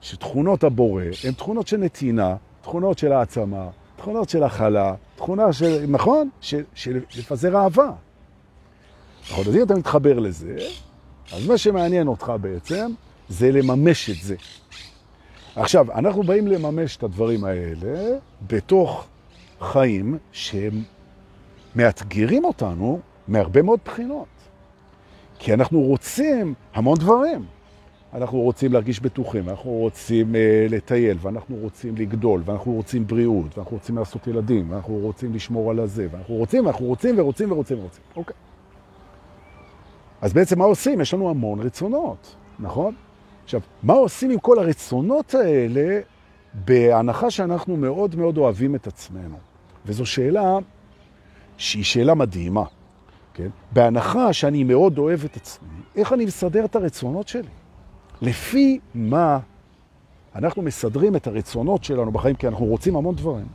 שתכונות 0.01 0.63
הבורא 0.63 1.03
הן 1.23 1.33
תכונות 1.33 1.67
של 1.67 1.77
נתינה, 1.77 2.35
תכונות 2.61 2.97
של 2.97 3.11
העצמה, 3.11 3.67
תכונות 3.99 4.29
של 4.29 4.43
הכלה, 4.43 4.93
תכונה 5.15 5.53
של, 5.53 5.85
נכון? 5.87 6.29
של, 6.41 6.63
של 6.75 7.01
לפזר 7.17 7.57
אהבה. 7.57 7.91
נכון, 9.31 9.47
אז 9.47 9.55
אם 9.55 9.63
אתה 9.63 9.75
מתחבר 9.75 10.19
לזה, 10.19 10.57
אז 11.33 11.47
מה 11.47 11.57
שמעניין 11.57 12.07
אותך 12.07 12.33
בעצם 12.41 12.91
זה 13.29 13.51
לממש 13.51 14.09
את 14.09 14.15
זה. 14.15 14.35
עכשיו, 15.55 15.91
אנחנו 15.91 16.23
באים 16.23 16.47
לממש 16.47 16.97
את 16.97 17.03
הדברים 17.03 17.43
האלה 17.43 18.17
בתוך 18.47 19.07
חיים 19.61 20.17
שהם 20.31 20.83
מאתגרים 21.75 22.45
אותנו 22.45 22.99
מהרבה 23.27 23.61
מאוד 23.61 23.79
בחינות. 23.85 24.27
כי 25.39 25.53
אנחנו 25.53 25.81
רוצים 25.81 26.53
המון 26.73 26.97
דברים. 26.97 27.45
אנחנו 28.13 28.39
רוצים 28.39 28.73
להרגיש 28.73 28.99
בטוחים, 28.99 29.49
אנחנו 29.49 29.71
רוצים 29.71 30.35
אה, 30.35 30.65
לטייל, 30.69 31.17
ואנחנו 31.21 31.55
רוצים 31.55 31.95
לגדול, 31.95 32.41
ואנחנו 32.45 32.71
רוצים 32.71 33.07
בריאות, 33.07 33.57
ואנחנו 33.57 33.77
רוצים 33.77 33.97
לעשות 33.97 34.27
ילדים, 34.27 34.71
ואנחנו 34.71 34.93
רוצים 34.93 35.33
לשמור 35.33 35.71
על 35.71 35.79
הזה, 35.79 36.07
ואנחנו 36.11 36.35
רוצים, 36.35 36.65
ואנחנו 36.65 36.85
רוצים 36.85 37.19
ורוצים 37.19 37.51
ורוצים 37.51 37.79
ורוצים. 37.79 38.03
אוקיי. 38.15 38.35
אז 40.21 40.33
בעצם 40.33 40.59
מה 40.59 40.65
עושים? 40.65 41.01
יש 41.01 41.13
לנו 41.13 41.29
המון 41.29 41.59
רצונות, 41.59 42.35
נכון? 42.59 42.95
עכשיו, 43.43 43.61
מה 43.83 43.93
עושים 43.93 44.31
עם 44.31 44.39
כל 44.39 44.59
הרצונות 44.59 45.33
האלה 45.33 45.99
בהנחה 46.53 47.31
שאנחנו 47.31 47.77
מאוד 47.77 48.15
מאוד 48.15 48.37
אוהבים 48.37 48.75
את 48.75 48.87
עצמנו? 48.87 49.37
וזו 49.85 50.05
שאלה 50.05 50.57
שהיא 51.57 51.83
שאלה 51.83 52.13
מדהימה, 52.13 52.63
כן? 53.33 53.49
בהנחה 53.71 54.33
שאני 54.33 54.63
מאוד 54.63 54.97
אוהב 54.97 55.23
את 55.25 55.35
עצמי, 55.35 55.67
איך 55.95 56.13
אני 56.13 56.25
מסדר 56.25 56.65
את 56.65 56.75
הרצונות 56.75 57.27
שלי? 57.27 57.58
לפי 58.21 58.79
מה 58.93 59.39
אנחנו 60.35 60.61
מסדרים 60.61 61.15
את 61.15 61.27
הרצונות 61.27 61.83
שלנו 61.83 62.11
בחיים, 62.11 62.35
כי 62.35 62.47
אנחנו 62.47 62.65
רוצים 62.65 62.95
המון 62.95 63.15
דברים. 63.15 63.47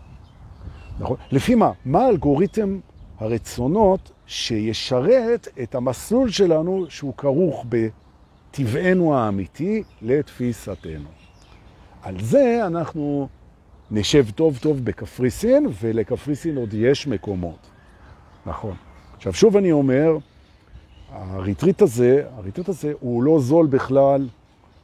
נכון? 0.98 1.16
לפי 1.32 1.54
מה? 1.54 1.72
מה 1.84 2.00
האלגוריתם 2.00 2.78
הרצונות 3.18 4.10
שישרת 4.26 5.48
את 5.62 5.74
המסלול 5.74 6.30
שלנו 6.30 6.86
שהוא 6.88 7.14
כרוך 7.16 7.64
בטבענו 7.68 9.14
האמיתי 9.14 9.82
לתפיסתנו. 10.02 11.08
על 12.02 12.20
זה 12.20 12.66
אנחנו 12.66 13.28
נשב 13.90 14.30
טוב 14.30 14.58
טוב 14.58 14.84
בקפריסין, 14.84 15.66
ולקפריסין 15.80 16.56
עוד 16.56 16.74
יש 16.74 17.06
מקומות. 17.06 17.58
נכון. 18.46 18.74
עכשיו 19.16 19.32
שוב 19.32 19.56
אני 19.56 19.72
אומר, 19.72 20.16
הריטריט 21.10 21.82
הזה, 21.82 22.22
הריטריט 22.36 22.68
הזה 22.68 22.92
הוא 23.00 23.22
לא 23.22 23.40
זול 23.40 23.66
בכלל, 23.66 24.28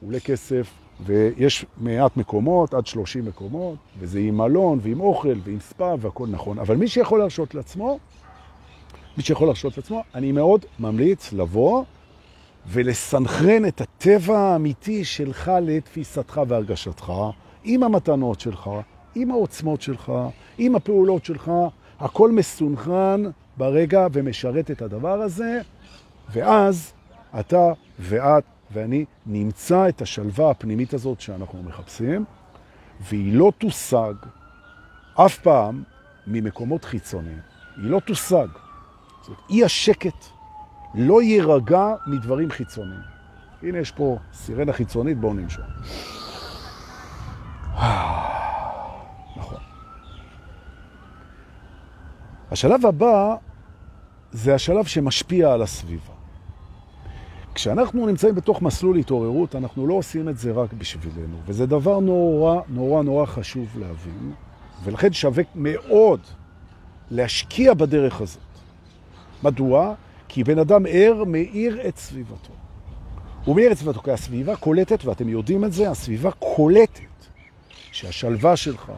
עולה 0.04 0.21
כסף, 0.21 0.71
ויש 1.07 1.66
מעט 1.76 2.16
מקומות, 2.16 2.75
עד 2.75 2.87
30 2.87 3.25
מקומות, 3.25 3.76
וזה 3.99 4.19
עם 4.19 4.37
מלון 4.37 4.78
ועם 4.83 5.00
אוכל 5.00 5.35
ועם 5.45 5.61
ספא 5.61 5.95
והכל 6.00 6.26
נכון. 6.26 6.59
אבל 6.59 6.76
מי 6.76 6.88
שיכול 6.88 7.19
להרשות 7.19 7.54
לעצמו, 7.54 7.99
מי 9.16 9.23
שיכול 9.23 9.47
להרשות 9.47 9.76
לעצמו, 9.76 10.02
אני 10.14 10.33
מאוד 10.33 10.64
ממליץ 10.78 11.33
לבוא 11.33 11.85
ולסנכרן 12.69 13.66
את 13.66 13.80
הטבע 13.80 14.38
האמיתי 14.38 15.04
שלך 15.04 15.52
לתפיסתך 15.62 16.40
והרגשתך, 16.49 17.12
עם 17.64 17.83
המתנות 17.83 18.40
שלך, 18.40 18.71
עם 19.14 19.30
העוצמות 19.30 19.83
שלך, 19.83 20.12
עם 20.59 20.75
הפעולות 20.75 21.25
שלך, 21.25 21.52
הכל 22.00 22.30
מסונכרן 22.30 23.23
ברגע 23.57 24.07
ומשרת 24.12 24.71
את 24.71 24.83
הדבר 24.83 25.23
הזה, 25.23 25.61
ואז 26.33 26.92
אתה 27.40 27.73
ואת 27.99 28.45
ואני 28.73 29.05
נמצא 29.27 29.89
את 29.89 30.03
השלווה 30.03 30.50
הפנימית 30.50 30.95
הזאת 30.95 31.21
שאנחנו 31.21 31.62
מחפשים, 31.62 32.25
והיא 33.00 33.35
לא 33.35 33.53
תושג 33.59 34.15
אף 35.15 35.39
פעם 35.39 35.83
ממקומות 36.27 36.85
חיצוניים. 36.85 37.41
היא 37.77 37.91
לא 37.91 38.00
תושג. 38.00 38.47
זאת 39.23 39.39
אי 39.50 39.65
השקט 39.65 40.27
לא 40.95 41.23
יירגע 41.23 41.95
מדברים 42.07 42.50
חיצוניים. 42.50 43.00
הנה 43.62 43.79
יש 43.79 43.91
פה 43.91 44.19
סירנה 44.33 44.73
חיצונית, 44.73 45.19
בואו 45.19 45.35
נמשוך. 45.35 45.65
נכון. 49.37 49.61
השלב 52.50 52.87
הבא 52.87 53.35
זה 54.33 54.55
השלב 54.55 54.85
שמשפיע 54.85 55.53
על 55.53 55.62
הסביבה. 55.62 56.20
כשאנחנו 57.54 58.07
נמצאים 58.07 58.35
בתוך 58.35 58.62
מסלול 58.62 58.97
התעוררות, 58.97 59.57
אנחנו 59.57 59.87
לא 59.87 59.95
עושים 59.95 60.28
את 60.28 60.38
זה 60.38 60.52
רק 60.52 60.73
בשבילנו, 60.73 61.37
וזה 61.47 61.66
דבר 61.66 62.00
נורא 62.00 62.61
נורא 62.69 63.02
נורא 63.02 63.26
חשוב 63.26 63.66
להבין, 63.78 64.33
ולכן 64.85 65.12
שווה 65.12 65.45
מאוד 65.54 66.21
להשקיע 67.11 67.75
בדרך 67.75 68.21
הזאת. 68.21 68.42
מדוע? 69.42 69.95
כי 70.28 70.45
בן 70.45 70.59
אדם 70.59 70.83
ער 70.88 71.25
מאיר 71.25 71.88
את 71.88 71.97
סביבתו. 71.97 72.52
הוא 73.45 73.57
מאיר 73.57 73.73
את 73.73 73.78
סביבתו, 73.78 74.02
כי 74.02 74.11
הסביבה 74.11 74.57
קולטת, 74.57 75.04
ואתם 75.04 75.28
יודעים 75.28 75.64
את 75.64 75.73
זה, 75.73 75.90
הסביבה 75.90 76.30
קולטת 76.30 77.00
שהשלווה 77.93 78.56
שלך, 78.56 78.93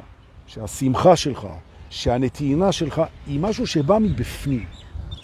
שהשמחה 0.47 1.17
שלך, 1.17 1.47
שהנתינה 1.91 2.73
שלך 2.73 3.03
היא 3.27 3.41
משהו 3.41 3.67
שבא 3.67 3.99
מבפנים. 3.99 4.67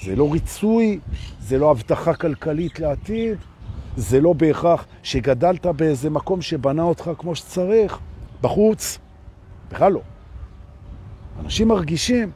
זה 0.02 0.16
לא 0.16 0.32
ריצוי, 0.32 0.98
זה 1.40 1.58
לא 1.58 1.70
הבטחה 1.70 2.14
כלכלית 2.14 2.80
לעתיד, 2.80 3.38
זה 3.96 4.20
לא 4.20 4.32
בהכרח 4.32 4.86
שגדלת 5.02 5.66
באיזה 5.66 6.10
מקום 6.10 6.42
שבנה 6.42 6.82
אותך 6.82 7.10
כמו 7.18 7.34
שצריך, 7.34 7.98
בחוץ, 8.40 8.98
בכלל 9.70 9.92
לא. 9.92 10.00
אנשים 11.40 11.68
מרגישים, 11.68 12.30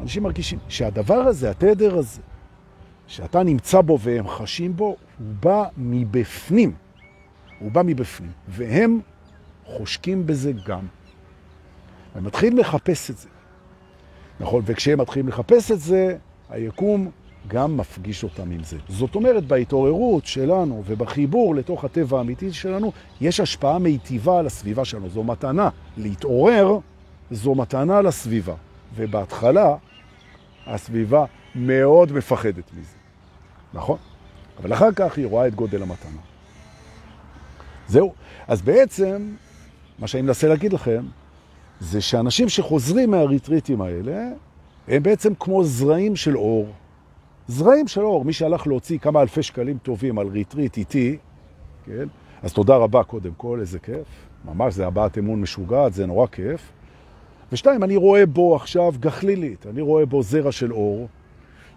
אנשים 0.00 0.22
מרגישים 0.22 0.58
שהדבר 0.68 1.14
הזה, 1.14 1.50
התדר 1.50 1.98
הזה, 1.98 2.20
שאתה 3.06 3.42
נמצא 3.42 3.80
בו 3.80 3.98
והם 4.00 4.28
חשים 4.28 4.76
בו, 4.76 4.86
הוא 5.18 5.26
בא 5.40 5.64
מבפנים. 5.76 6.74
הוא 7.58 7.70
בא 7.70 7.82
מבפנים, 7.84 8.30
והם 8.48 9.00
חושקים 9.64 10.26
בזה 10.26 10.52
גם. 10.66 10.86
הם 12.14 12.24
מתחילים 12.24 12.58
לחפש 12.58 13.10
את 13.10 13.18
זה. 13.18 13.28
נכון, 14.40 14.62
וכשהם 14.66 15.00
מתחילים 15.00 15.28
לחפש 15.28 15.72
את 15.72 15.80
זה, 15.80 16.16
היקום 16.52 17.10
גם 17.48 17.76
מפגיש 17.76 18.24
אותם 18.24 18.50
עם 18.50 18.62
זה. 18.62 18.76
זאת 18.88 19.14
אומרת, 19.14 19.44
בהתעוררות 19.46 20.26
שלנו 20.26 20.82
ובחיבור 20.86 21.54
לתוך 21.54 21.84
הטבע 21.84 22.18
האמיתי 22.18 22.52
שלנו, 22.52 22.92
יש 23.20 23.40
השפעה 23.40 23.78
מיטיבה 23.78 24.38
על 24.38 24.46
הסביבה 24.46 24.84
שלנו. 24.84 25.08
זו 25.08 25.24
מתנה. 25.24 25.68
להתעורר 25.96 26.78
זו 27.30 27.54
מתנה 27.54 28.02
לסביבה. 28.02 28.54
ובהתחלה 28.96 29.76
הסביבה 30.66 31.24
מאוד 31.54 32.12
מפחדת 32.12 32.64
מזה. 32.72 32.96
נכון? 33.74 33.98
אבל 34.60 34.72
אחר 34.72 34.92
כך 34.96 35.16
היא 35.18 35.26
רואה 35.26 35.46
את 35.46 35.54
גודל 35.54 35.82
המתנה. 35.82 36.20
זהו. 37.88 38.12
אז 38.48 38.62
בעצם, 38.62 39.34
מה 39.98 40.06
שאני 40.06 40.22
מנסה 40.22 40.48
להגיד 40.48 40.72
לכם, 40.72 41.04
זה 41.80 42.00
שאנשים 42.00 42.48
שחוזרים 42.48 43.10
מהריטריטים 43.10 43.80
האלה, 43.80 44.28
הם 44.88 45.02
בעצם 45.02 45.32
כמו 45.34 45.64
זרעים 45.64 46.16
של 46.16 46.36
אור. 46.36 46.68
זרעים 47.48 47.88
של 47.88 48.00
אור. 48.00 48.24
מי 48.24 48.32
שהלך 48.32 48.66
להוציא 48.66 48.98
כמה 48.98 49.22
אלפי 49.22 49.42
שקלים 49.42 49.78
טובים 49.78 50.18
על 50.18 50.26
ריטריט 50.26 50.76
איתי, 50.76 51.16
כן? 51.86 52.04
אז 52.42 52.52
תודה 52.52 52.76
רבה 52.76 53.02
קודם 53.02 53.32
כל, 53.36 53.58
איזה 53.60 53.78
כיף. 53.78 54.06
ממש, 54.44 54.74
זה 54.74 54.86
הבעת 54.86 55.18
אמון 55.18 55.40
משוגעת, 55.40 55.94
זה 55.94 56.06
נורא 56.06 56.26
כיף. 56.26 56.72
ושתיים, 57.52 57.82
אני 57.82 57.96
רואה 57.96 58.26
בו 58.26 58.56
עכשיו 58.56 58.92
גחלילית, 59.00 59.66
אני 59.66 59.80
רואה 59.80 60.06
בו 60.06 60.22
זרע 60.22 60.52
של 60.52 60.72
אור, 60.72 61.08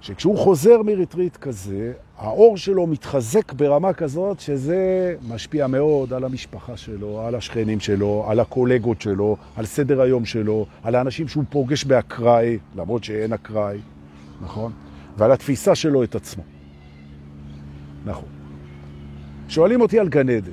שכשהוא 0.01 0.38
חוזר 0.38 0.81
מריטריט 0.84 1.38
כזה, 1.38 1.93
האור 2.17 2.58
שלו 2.58 2.88
מתחזק 2.88 3.53
ברמה 3.53 3.93
כזאת 3.93 4.39
שזה 4.39 5.15
משפיע 5.27 5.67
מאוד 5.67 6.13
על 6.13 6.23
המשפחה 6.23 6.77
שלו, 6.77 7.21
על 7.21 7.36
השכנים 7.36 7.79
שלו, 7.79 8.25
על 8.27 8.39
הקולגות 8.39 9.01
שלו, 9.01 9.38
על 9.55 9.65
סדר 9.65 10.01
היום 10.01 10.25
שלו, 10.25 10.65
על 10.84 10.95
האנשים 10.95 11.27
שהוא 11.27 11.43
פוגש 11.49 11.84
באקראי, 11.84 12.58
למרות 12.75 13.03
שאין 13.03 13.34
אקראי, 13.34 13.77
נכון? 14.41 14.71
ועל 15.17 15.31
התפיסה 15.31 15.75
שלו 15.75 16.03
את 16.03 16.15
עצמו. 16.15 16.43
נכון. 18.05 18.29
שואלים 19.47 19.81
אותי 19.81 19.99
על 19.99 20.10
גן 20.10 20.29
עדן. 20.29 20.51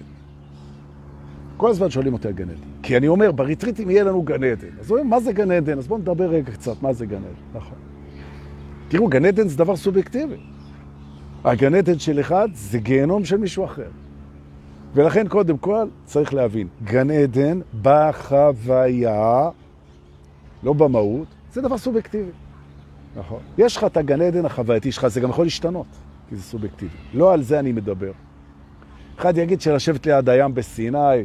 כל 1.57 1.70
הזמן 1.70 1.90
שואלים 1.90 2.12
אותי 2.12 2.28
על 2.28 2.35
גן 2.35 2.50
עדן. 2.50 2.61
כי 2.83 2.96
אני 2.96 3.09
אומר, 3.09 3.33
בריטריטים 3.33 3.90
יהיה 3.90 4.05
לנו 4.05 4.22
גן 4.22 4.44
עדן. 4.44 4.68
אז 4.81 4.90
אומרים, 4.90 5.11
מה 5.11 5.20
זה 5.20 5.33
גן 5.33 5.50
עדן? 5.50 5.78
אז 5.78 5.88
בואו 5.88 5.98
נדבר 5.98 6.28
רגע 6.28 6.52
קצת, 6.52 6.83
מה 6.83 6.92
זה 6.92 7.07
גן 7.07 7.16
עדן. 7.16 7.59
נכון. 7.59 7.91
תראו, 8.92 9.09
גן 9.09 9.24
עדן 9.24 9.48
זה 9.48 9.59
דבר 9.59 9.76
סובייקטיבי. 9.76 10.37
הגן 11.44 11.74
עדן 11.74 11.98
של 11.98 12.20
אחד 12.20 12.48
זה 12.55 12.78
גיהנום 12.78 13.24
של 13.24 13.37
מישהו 13.37 13.64
אחר. 13.64 13.88
ולכן 14.94 15.28
קודם 15.28 15.59
כל 15.59 15.87
צריך 16.05 16.35
להבין, 16.35 16.68
גן 16.85 17.11
עדן 17.11 17.61
בחוויה, 17.83 19.50
לא 20.62 20.72
במהות, 20.72 21.26
זה 21.52 21.61
דבר 21.62 21.78
סובייקטיבי. 21.78 22.31
נכון. 23.16 23.38
יש 23.59 23.76
לך 23.76 23.85
את 23.85 23.96
הגן 23.96 24.20
עדן 24.20 24.44
החווייתי 24.44 24.92
שלך, 24.92 25.07
זה 25.07 25.20
גם 25.20 25.31
יכול 25.31 25.44
להשתנות, 25.44 25.87
כי 26.28 26.37
זה 26.37 26.42
סובייקטיבי. 26.42 26.96
לא 27.14 27.33
על 27.33 27.42
זה 27.42 27.59
אני 27.59 27.72
מדבר. 27.72 28.12
אחד 29.18 29.38
יגיד 29.38 29.61
שלשבת 29.61 30.07
ליד 30.07 30.28
הים 30.28 30.55
בסיני 30.55 31.24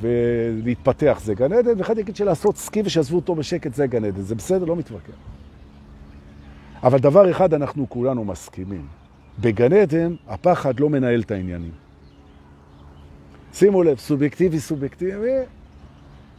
ולהתפתח 0.00 1.20
זה 1.24 1.34
גן 1.34 1.52
עדן, 1.52 1.78
ואחד 1.78 1.98
יגיד 1.98 2.16
שלעשות 2.16 2.56
סקי 2.56 2.82
ושעזבו 2.84 3.16
אותו 3.16 3.34
בשקט 3.34 3.74
זה 3.74 3.86
גן 3.86 4.04
עדן. 4.04 4.22
זה 4.22 4.34
בסדר, 4.34 4.64
לא 4.64 4.76
מתווכח. 4.76 5.37
אבל 6.88 6.98
דבר 6.98 7.30
אחד 7.30 7.54
אנחנו 7.54 7.86
כולנו 7.88 8.24
מסכימים. 8.24 8.86
בגן 9.40 9.72
עדן 9.72 10.14
הפחד 10.28 10.80
לא 10.80 10.90
מנהל 10.90 11.20
את 11.20 11.30
העניינים. 11.30 11.70
שימו 13.52 13.82
לב, 13.82 13.98
סובייקטיבי, 13.98 14.60
סובייקטיבי, 14.60 15.38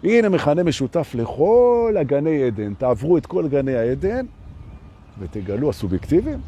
הנה 0.04 0.30
מכנה 0.30 0.64
משותף 0.64 1.12
לכל 1.16 1.96
הגני 2.00 2.44
עדן. 2.44 2.74
תעברו 2.74 3.18
את 3.18 3.26
כל 3.26 3.48
גני 3.48 3.76
העדן 3.76 4.26
ותגלו, 5.20 5.70
הסובייקטיביים, 5.70 6.40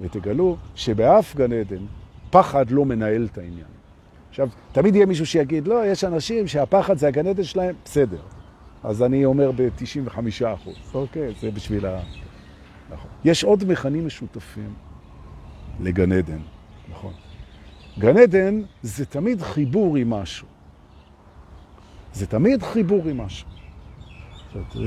ותגלו 0.00 0.56
שבאף 0.74 1.36
גן 1.36 1.52
עדן 1.52 1.84
פחד 2.30 2.70
לא 2.70 2.84
מנהל 2.84 3.28
את 3.32 3.38
העניין. 3.38 3.72
עכשיו, 4.30 4.48
תמיד 4.72 4.94
יהיה 4.94 5.06
מישהו 5.06 5.26
שיגיד, 5.26 5.68
לא, 5.68 5.86
יש 5.86 6.04
אנשים 6.04 6.46
שהפחד 6.46 6.98
זה 6.98 7.08
הגן 7.08 7.26
עדן 7.26 7.44
שלהם, 7.44 7.74
בסדר. 7.84 8.20
אז 8.84 9.02
אני 9.02 9.24
אומר 9.24 9.50
ב-95 9.50 10.18
אחוז. 10.54 10.76
אוקיי, 10.94 11.32
זה 11.40 11.50
בשביל 11.50 11.86
ה... 11.86 12.00
נכון. 12.92 13.10
יש 13.24 13.44
עוד 13.44 13.64
מכנים 13.68 14.06
משותפים 14.06 14.74
לגן 15.80 16.12
עדן, 16.12 16.38
נכון. 16.90 17.12
גן 17.98 18.16
עדן 18.16 18.62
זה 18.82 19.06
תמיד 19.06 19.42
חיבור 19.42 19.96
עם 19.96 20.10
משהו. 20.10 20.46
זה 22.12 22.26
תמיד 22.26 22.62
חיבור 22.62 23.08
עם 23.08 23.20
משהו. 23.20 23.48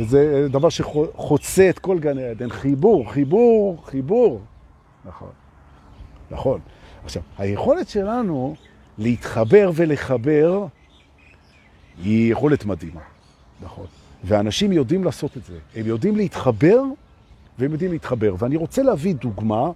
זה 0.03 0.47
דבר 0.49 0.69
שחוצה 0.69 1.69
את 1.69 1.79
כל 1.79 1.99
גן 1.99 2.17
עדן. 2.17 2.49
חיבור, 2.49 3.11
חיבור, 3.11 3.83
חיבור. 3.85 4.41
נכון. 5.05 5.29
נכון. 6.31 6.59
עכשיו, 7.03 7.21
היכולת 7.37 7.89
שלנו 7.89 8.55
להתחבר 8.97 9.71
ולחבר 9.75 10.65
היא 12.03 12.31
יכולת 12.31 12.65
מדהימה. 12.65 13.01
נכון. 13.61 13.85
ואנשים 14.23 14.71
יודעים 14.71 15.03
לעשות 15.03 15.37
את 15.37 15.45
זה. 15.45 15.57
הם 15.75 15.85
יודעים 15.85 16.15
להתחבר 16.15 16.81
והם 17.59 17.71
יודעים 17.71 17.91
להתחבר. 17.91 18.35
ואני 18.39 18.55
רוצה 18.55 18.83
להביא 18.83 19.15
דוגמה 19.15 19.71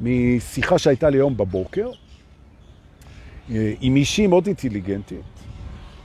משיחה 0.00 0.78
שהייתה 0.78 1.10
לי 1.10 1.18
היום 1.18 1.36
בבוקר 1.36 1.90
אה, 3.50 3.72
עם 3.80 3.96
אישי 3.96 4.26
מאוד 4.26 4.46
אינטליגנטית, 4.46 5.24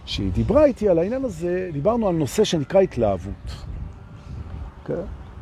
שהיא 0.06 0.32
דיברה 0.32 0.66
איתי 0.66 0.90
על 0.90 1.00
העניין 1.00 1.26
הזה, 1.26 1.70
דיברנו 1.74 2.08
על 2.08 2.16
נושא 2.16 2.44
שנקרא 2.44 2.82
התלהבות. 2.82 3.34
Okay? 3.46 4.88
כן? 4.88 4.94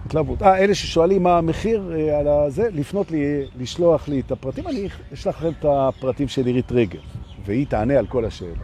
התלהבות. 0.06 0.42
אה, 0.42 0.58
אלה 0.58 0.76
ששואלים 0.76 1.24
מה 1.24 1.38
המחיר 1.38 1.94
אה, 1.96 2.20
על 2.20 2.52
זה, 2.52 2.70
לפנות 2.74 3.12
לי, 3.12 3.46
לשלוח 3.60 4.08
לי 4.08 4.20
את 4.20 4.32
הפרטים, 4.32 4.68
אני 4.68 4.88
אשלח 5.14 5.38
לכם 5.38 5.52
את 5.60 5.66
הפרטים 5.66 6.28
של 6.28 6.46
עירית 6.46 6.72
רגב, 6.72 7.00
והיא 7.46 7.68
תענה 7.68 7.98
על 7.98 8.08
כל 8.08 8.26
השאלות. 8.26 8.58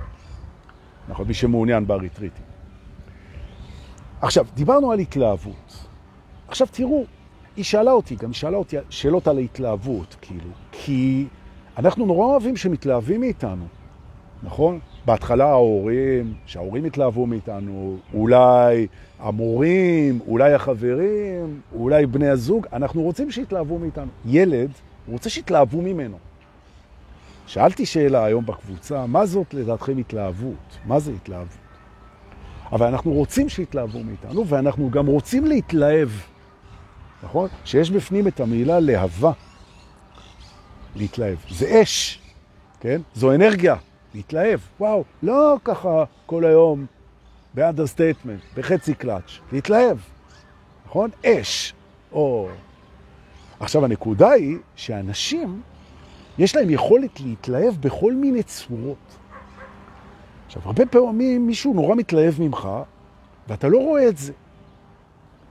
נכון, 1.10 1.28
מי 1.28 1.34
שמעוניין 1.34 1.88
באריתריטים. 1.88 2.46
עכשיו, 4.22 4.46
דיברנו 4.56 4.92
על 4.92 5.00
התלהבות. 5.00 5.86
עכשיו 6.54 6.68
תראו, 6.72 7.06
היא 7.56 7.66
שאלה 7.66 7.92
אותי, 7.92 8.16
גם 8.16 8.30
היא 8.30 8.36
שאלה 8.36 8.58
אותי 8.58 8.76
שאלות 8.90 9.28
על 9.28 9.38
ההתלהבות, 9.38 10.16
כאילו, 10.22 10.50
כי 10.72 11.26
אנחנו 11.78 12.06
נורא 12.06 12.26
אוהבים 12.26 12.58
שמתלהבים 12.58 13.22
מאיתנו, 13.22 13.66
נכון? 14.44 14.80
בהתחלה 15.06 15.46
ההורים, 15.46 16.34
שההורים 16.46 16.86
התלהבו 16.86 17.26
מאיתנו, 17.26 17.98
אולי 18.14 18.88
המורים, 19.20 20.20
אולי 20.28 20.54
החברים, 20.54 21.62
אולי 21.76 22.06
בני 22.06 22.30
הזוג, 22.30 22.68
אנחנו 22.74 23.02
רוצים 23.02 23.32
שיתלהבו 23.32 23.80
מאיתנו. 23.80 24.12
ילד 24.26 24.72
רוצה 25.08 25.30
שיתלהבו 25.30 25.82
ממנו. 25.82 26.18
שאלתי 27.48 27.86
שאלה 27.86 28.26
היום 28.26 28.46
בקבוצה, 28.46 29.06
מה 29.06 29.26
זאת 29.26 29.54
לדעתכם 29.54 29.98
התלהבות? 29.98 30.78
מה 30.86 31.00
זה 31.00 31.12
התלהבות? 31.12 31.58
אבל 32.72 32.88
אנחנו 32.88 33.12
רוצים 33.12 33.50
שיתלהבו 33.50 34.00
מאיתנו, 34.04 34.48
ואנחנו 34.48 34.90
גם 34.90 35.06
רוצים 35.06 35.46
להתלהב, 35.46 36.10
נכון? 37.24 37.50
שיש 37.66 37.92
בפנים 37.92 38.28
את 38.28 38.40
המילה 38.40 38.80
להבה. 38.80 39.32
להתלהב. 40.96 41.38
זה 41.50 41.82
אש, 41.82 42.22
כן? 42.80 43.02
זו 43.14 43.32
אנרגיה, 43.32 43.76
להתלהב. 44.14 44.60
וואו, 44.80 45.04
לא 45.24 45.58
ככה 45.64 46.04
כל 46.26 46.46
היום 46.46 46.86
ב 47.54 47.59
understatement, 47.59 48.42
בחצי 48.56 48.94
קלאץ', 48.94 49.40
להתלהב, 49.52 49.98
נכון? 50.86 51.10
אש. 51.26 51.74
או... 52.12 52.48
עכשיו, 53.60 53.86
הנקודה 53.86 54.32
היא 54.32 54.58
שאנשים, 54.76 55.62
יש 56.38 56.56
להם 56.56 56.70
יכולת 56.70 57.20
להתלהב 57.20 57.74
בכל 57.80 58.14
מיני 58.14 58.44
צורות. 58.44 59.18
עכשיו, 60.46 60.62
הרבה 60.66 60.86
פעמים 60.86 61.48
מישהו 61.48 61.74
נורא 61.74 61.96
מתלהב 61.96 62.34
ממך, 62.40 62.70
ואתה 63.48 63.68
לא 63.68 63.78
רואה 63.78 64.08
את 64.08 64.18
זה. 64.18 64.34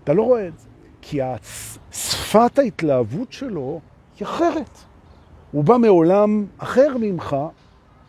אתה 0.05 0.13
לא 0.13 0.23
רואה 0.23 0.49
את 0.49 0.59
זה. 0.59 0.69
כי 1.03 1.21
שפת 1.93 2.59
ההתלהבות 2.59 3.33
שלו 3.33 3.81
היא 4.19 4.27
אחרת. 4.27 4.79
הוא 5.51 5.65
בא 5.65 5.77
מעולם 5.77 6.47
אחר 6.59 6.97
ממך, 7.01 7.37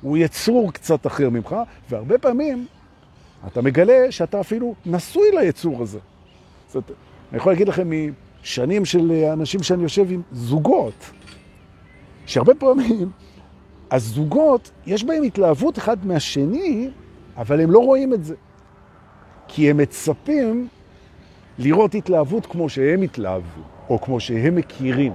הוא 0.02 0.18
יצור 0.18 0.74
קצת 0.74 1.08
אחר 1.08 1.30
ממך, 1.30 1.56
והרבה 1.90 2.18
פעמים 2.18 2.66
אתה 3.48 3.62
מגלה 3.62 4.12
שאתה 4.12 4.40
אפילו 4.40 4.76
נשוי 4.86 5.24
ליצור 5.34 5.82
הזה. 5.82 6.00
זאת 6.70 6.92
אני 7.32 7.38
יכול 7.38 7.52
להגיד 7.52 7.68
לכם 7.68 7.90
משנים 8.42 8.86
של 8.86 9.12
אנשים 9.34 9.64
שאני 9.64 9.84
יושב 9.84 10.12
עם 10.12 10.22
זוגות, 10.32 11.12
שהרבה 12.26 12.56
פעמים 12.56 13.12
הזוגות, 13.92 14.72
יש 14.86 15.04
בהם 15.04 15.24
התלהבות 15.24 15.78
אחד 15.78 16.06
מהשני, 16.06 16.90
אבל 17.38 17.62
הם 17.62 17.72
לא 17.72 17.80
רואים 17.80 18.14
את 18.14 18.24
זה. 18.24 18.36
כי 19.48 19.70
הם 19.70 19.78
מצפים 19.78 20.68
לראות 21.58 21.96
התלהבות 21.96 22.46
כמו 22.46 22.70
שהם 22.70 23.02
התלהבו, 23.02 23.62
או 23.90 24.02
כמו 24.02 24.20
שהם 24.20 24.56
מכירים. 24.56 25.14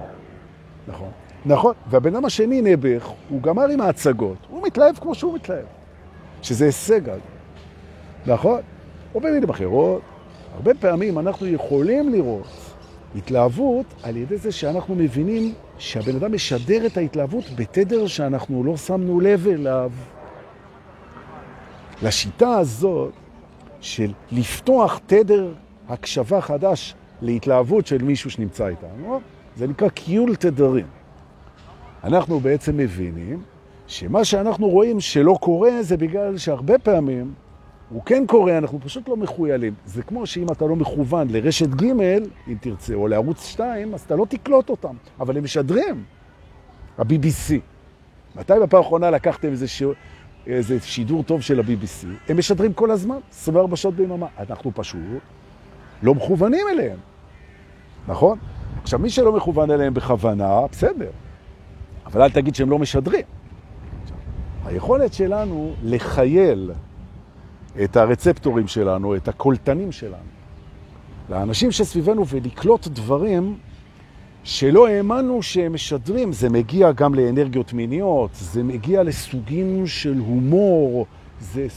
נכון. 0.87 1.09
נכון, 1.45 1.73
והבן 1.87 2.15
אדם 2.15 2.25
השני 2.25 2.61
נעבך, 2.61 3.11
הוא 3.29 3.41
גמר 3.41 3.67
עם 3.69 3.81
ההצגות, 3.81 4.37
הוא 4.49 4.63
מתלהב 4.63 4.95
כמו 4.95 5.15
שהוא 5.15 5.35
מתלהב, 5.35 5.65
שזה 6.41 6.65
הישג, 6.65 7.01
נכון? 8.25 8.59
או 9.15 9.19
במילים 9.19 9.49
אחרות, 9.49 10.01
הרבה 10.55 10.73
פעמים 10.73 11.19
אנחנו 11.19 11.47
יכולים 11.47 12.09
לראות 12.09 12.47
התלהבות 13.15 13.85
על 14.03 14.17
ידי 14.17 14.37
זה 14.37 14.51
שאנחנו 14.51 14.95
מבינים 14.95 15.53
שהבן 15.77 16.15
אדם 16.15 16.33
משדר 16.33 16.85
את 16.85 16.97
ההתלהבות 16.97 17.43
בתדר 17.55 18.07
שאנחנו 18.07 18.63
לא 18.63 18.77
שמנו 18.77 19.19
לב 19.19 19.47
אליו. 19.47 19.91
לשיטה 22.03 22.57
הזאת 22.57 23.13
של 23.81 24.11
לפתוח 24.31 24.99
תדר 25.07 25.53
הקשבה 25.89 26.41
חדש 26.41 26.95
להתלהבות 27.21 27.87
של 27.87 28.03
מישהו 28.03 28.31
שנמצא 28.31 28.67
איתנו, 28.67 29.19
זה 29.55 29.67
נקרא 29.67 29.89
קיול 29.89 30.35
תדרים. 30.35 30.85
אנחנו 32.03 32.39
בעצם 32.39 32.77
מבינים 32.77 33.41
שמה 33.87 34.25
שאנחנו 34.25 34.69
רואים 34.69 34.99
שלא 34.99 35.37
קורה 35.41 35.83
זה 35.83 35.97
בגלל 35.97 36.37
שהרבה 36.37 36.77
פעמים 36.77 37.33
הוא 37.89 38.03
כן 38.05 38.23
קורה, 38.27 38.57
אנחנו 38.57 38.79
פשוט 38.81 39.09
לא 39.09 39.17
מחוילים. 39.17 39.73
זה 39.85 40.03
כמו 40.03 40.25
שאם 40.25 40.51
אתה 40.51 40.65
לא 40.65 40.75
מכוון 40.75 41.27
לרשת 41.29 41.69
ג', 41.69 41.83
אם 42.47 42.55
תרצה, 42.61 42.93
או 42.93 43.07
לערוץ 43.07 43.45
2, 43.45 43.93
אז 43.93 44.01
אתה 44.01 44.15
לא 44.15 44.25
תקלוט 44.29 44.69
אותם. 44.69 44.95
אבל 45.19 45.37
הם 45.37 45.43
משדרים. 45.43 46.03
ה-BBC. 46.97 47.53
מתי 48.35 48.53
בפעם 48.63 48.79
האחרונה 48.81 49.09
לקחתם 49.11 49.47
איזה, 49.47 49.67
ש... 49.67 49.83
איזה 50.47 50.79
שידור 50.79 51.23
טוב 51.23 51.41
של 51.41 51.59
ה-BBC? 51.59 52.07
הם 52.29 52.37
משדרים 52.37 52.73
כל 52.73 52.91
הזמן, 52.91 53.17
24 53.31 53.75
שעות 53.75 53.95
ביממה. 53.95 54.27
אנחנו 54.39 54.71
פשוט 54.75 54.99
לא 56.03 56.15
מכוונים 56.15 56.65
אליהם. 56.73 56.97
נכון? 58.07 58.37
עכשיו, 58.83 58.99
מי 58.99 59.09
שלא 59.09 59.31
מכוון 59.31 59.71
אליהם 59.71 59.93
בכוונה, 59.93 60.59
בסדר. 60.71 61.09
אבל 62.05 62.21
אל 62.21 62.29
תגיד 62.29 62.55
שהם 62.55 62.69
לא 62.69 62.79
משדרים. 62.79 63.25
היכולת 64.65 65.13
שלנו 65.13 65.73
לחייל 65.83 66.71
את 67.83 67.97
הרצפטורים 67.97 68.67
שלנו, 68.67 69.15
את 69.15 69.27
הקולטנים 69.27 69.91
שלנו, 69.91 70.29
לאנשים 71.29 71.71
שסביבנו 71.71 72.27
ולקלוט 72.27 72.87
דברים 72.87 73.57
שלא 74.43 74.87
האמנו 74.87 75.43
שהם 75.43 75.73
משדרים. 75.73 76.33
זה 76.33 76.49
מגיע 76.49 76.91
גם 76.91 77.13
לאנרגיות 77.13 77.73
מיניות, 77.73 78.29
זה 78.33 78.63
מגיע 78.63 79.03
לסוגים 79.03 79.87
של 79.87 80.17
הומור, 80.17 81.05
זה 81.39 81.67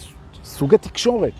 סוגי 0.44 0.78
תקשורת. 0.78 1.32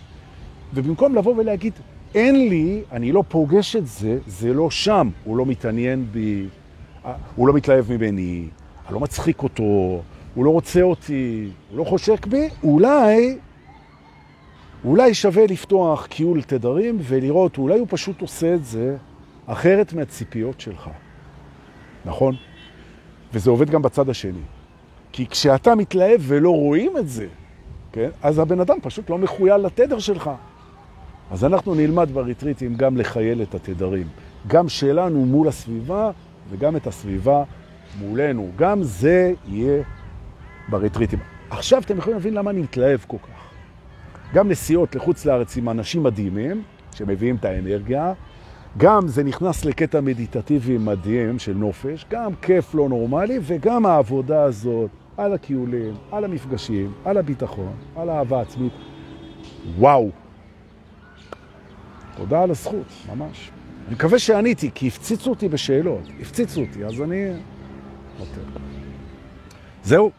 ובמקום 0.75 1.15
לבוא 1.15 1.35
ולהגיד, 1.37 1.73
אין 2.15 2.49
לי, 2.49 2.83
אני 2.93 3.13
לא 3.13 3.25
פוגש 3.29 3.77
את 3.77 3.87
זה, 3.87 4.19
זה 4.27 4.55
לא 4.55 4.71
שם, 4.71 5.11
הוא 5.25 5.37
לא 5.37 5.47
מתעניין 5.47 6.07
בי, 6.13 6.47
הוא 7.37 7.49
לא 7.49 7.55
מתלהב 7.55 7.93
ממני, 7.93 8.49
אני 8.87 8.95
לא 8.95 9.01
מצחיק 9.01 9.43
אותו, 9.43 10.03
הוא 10.35 10.45
לא 10.45 10.51
רוצה 10.51 10.83
אותי, 10.83 11.51
הוא 11.71 11.79
לא 11.79 11.85
חושק 11.85 12.27
בי, 12.27 12.49
אולי, 12.63 13.37
אולי 14.85 15.15
שווה 15.15 15.47
לפתוח 15.47 16.07
קיול 16.07 16.43
תדרים 16.43 16.99
ולראות, 17.01 17.59
אולי 17.59 17.79
הוא 17.79 17.87
פשוט 17.91 18.21
עושה 18.21 18.55
את 18.55 18.65
זה 18.65 18.97
אחרת 19.47 19.93
מהציפיות 19.93 20.61
שלך. 20.61 20.91
נכון? 22.05 22.35
וזה 23.33 23.51
עובד 23.51 23.71
גם 23.71 23.83
בצד 23.83 24.09
השני. 24.09 24.43
כי 25.13 25.27
כשאתה 25.27 25.75
מתלהב 25.75 26.21
ולא 26.25 26.51
רואים 26.51 26.99
את 26.99 27.09
זה, 27.09 27.27
כן? 27.93 28.09
אז 28.23 28.39
הבן 28.39 28.61
אדם 28.61 28.77
פשוט 28.83 29.11
לא 29.11 29.19
מחויל 29.19 29.57
לתדר 29.57 29.99
שלך. 29.99 30.31
אז 31.33 31.45
אנחנו 31.45 31.75
נלמד 31.75 32.11
בריטריטים 32.11 32.75
גם 32.75 32.97
לחייל 32.97 33.43
את 33.43 33.55
התדרים. 33.55 34.07
גם 34.47 34.69
שלנו 34.69 35.25
מול 35.25 35.49
הסביבה 35.49 36.11
וגם 36.51 36.77
את 36.77 36.87
הסביבה 36.87 37.45
מולנו. 38.01 38.51
גם 38.57 38.83
זה 38.83 39.33
יהיה 39.49 39.83
ברטריטים. 40.69 41.19
עכשיו 41.51 41.83
אתם 41.83 41.99
יכולים 41.99 42.17
להבין 42.17 42.35
למה 42.35 42.51
אני 42.51 42.61
מתלהב 42.61 43.01
כל 43.07 43.17
כך. 43.23 43.51
גם 44.35 44.49
נסיעות 44.49 44.95
לחוץ 44.95 45.25
לארץ 45.27 45.57
עם 45.57 45.69
אנשים 45.69 46.03
מדהימים, 46.03 46.63
שמביאים 46.95 47.37
את 47.37 47.45
האנרגיה, 47.45 48.13
גם 48.77 49.09
זה 49.09 49.25
נכנס 49.25 49.65
לקטע 49.65 50.01
מדיטטיבי 50.01 50.79
מדהים 50.79 51.39
של 51.39 51.55
נופש, 51.55 52.07
גם 52.11 52.35
כיף 52.43 52.75
לא 52.75 52.89
נורמלי, 52.89 53.39
וגם 53.43 53.87
העבודה 53.87 54.43
הזאת 54.43 54.91
על 55.17 55.33
הקיולים, 55.33 55.95
על 56.11 56.25
המפגשים, 56.25 56.93
על 57.05 57.17
הביטחון, 57.17 57.73
על 57.97 58.09
האהבה 58.09 58.41
עצמית. 58.41 58.73
וואו. 59.79 60.22
תודה 62.17 62.43
על 62.43 62.51
הזכות, 62.51 62.87
ממש. 63.09 63.51
אני 63.87 63.95
מקווה 63.95 64.19
שעניתי, 64.19 64.71
כי 64.75 64.89
הפציצו 64.89 65.31
אותי 65.31 65.49
בשאלות. 65.49 66.09
הפציצו 66.21 66.61
אותי, 66.61 66.85
אז 66.85 67.01
אני... 67.01 67.31
נותן. 68.19 68.41
זהו. 69.85 70.11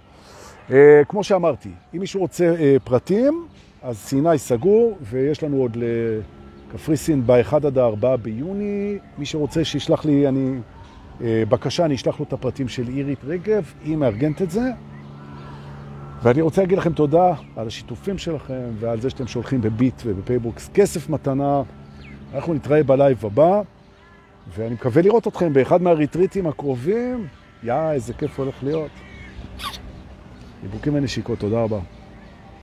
אה, 0.72 1.02
כמו 1.08 1.24
שאמרתי, 1.24 1.70
אם 1.96 2.00
מישהו 2.00 2.22
רוצה 2.22 2.56
אה, 2.60 2.76
פרטים, 2.84 3.48
אז 3.82 3.98
סיני 3.98 4.38
סגור, 4.38 4.98
ויש 5.02 5.44
לנו 5.44 5.58
עוד 5.58 5.78
לקפריסין 6.70 7.26
ב-1 7.26 7.56
עד 7.56 7.78
ה-4 7.78 8.18
ביוני. 8.22 8.98
מי 9.18 9.26
שרוצה 9.26 9.66
שישלח 9.66 10.06
לי, 10.06 10.28
אני... 10.28 10.60
אה, 11.22 11.44
בקשה, 11.50 11.86
אני 11.86 11.96
אשלח 11.96 12.20
לו 12.20 12.26
את 12.26 12.34
הפרטים 12.34 12.68
של 12.68 12.88
אירית 12.88 13.20
רגב, 13.24 13.74
היא 13.84 13.96
מארגנת 13.96 14.42
את 14.42 14.52
זה. 14.52 14.70
ואני 16.24 16.42
רוצה 16.42 16.62
להגיד 16.62 16.78
לכם 16.78 16.94
תודה 16.94 17.34
על 17.56 17.68
השיתופים 17.68 18.18
שלכם 18.18 18.70
ועל 18.80 19.02
זה 19.02 19.10
שאתם 19.10 19.28
שולחים 19.28 19.62
בביט 19.62 20.02
וב 20.06 20.22
PayBox 20.22 20.70
כסף 20.74 21.10
מתנה. 21.10 21.62
אנחנו 22.34 22.54
נתראה 22.54 22.84
ב 22.84 22.92
live 22.92 23.26
הבא, 23.26 23.62
ואני 24.56 24.74
מקווה 24.74 25.02
לראות 25.02 25.28
אתכם 25.28 25.54
באחד 25.54 25.82
מהריטריטים 25.82 26.48
הקרובים. 26.48 27.28
יא, 27.64 27.92
איזה 27.92 28.14
כיף 28.14 28.40
הולך 28.40 28.64
להיות. 28.64 28.92
חיבוקים 30.62 30.96
ונשיקות, 30.96 31.40
תודה 31.40 31.64
רבה. 31.64 31.80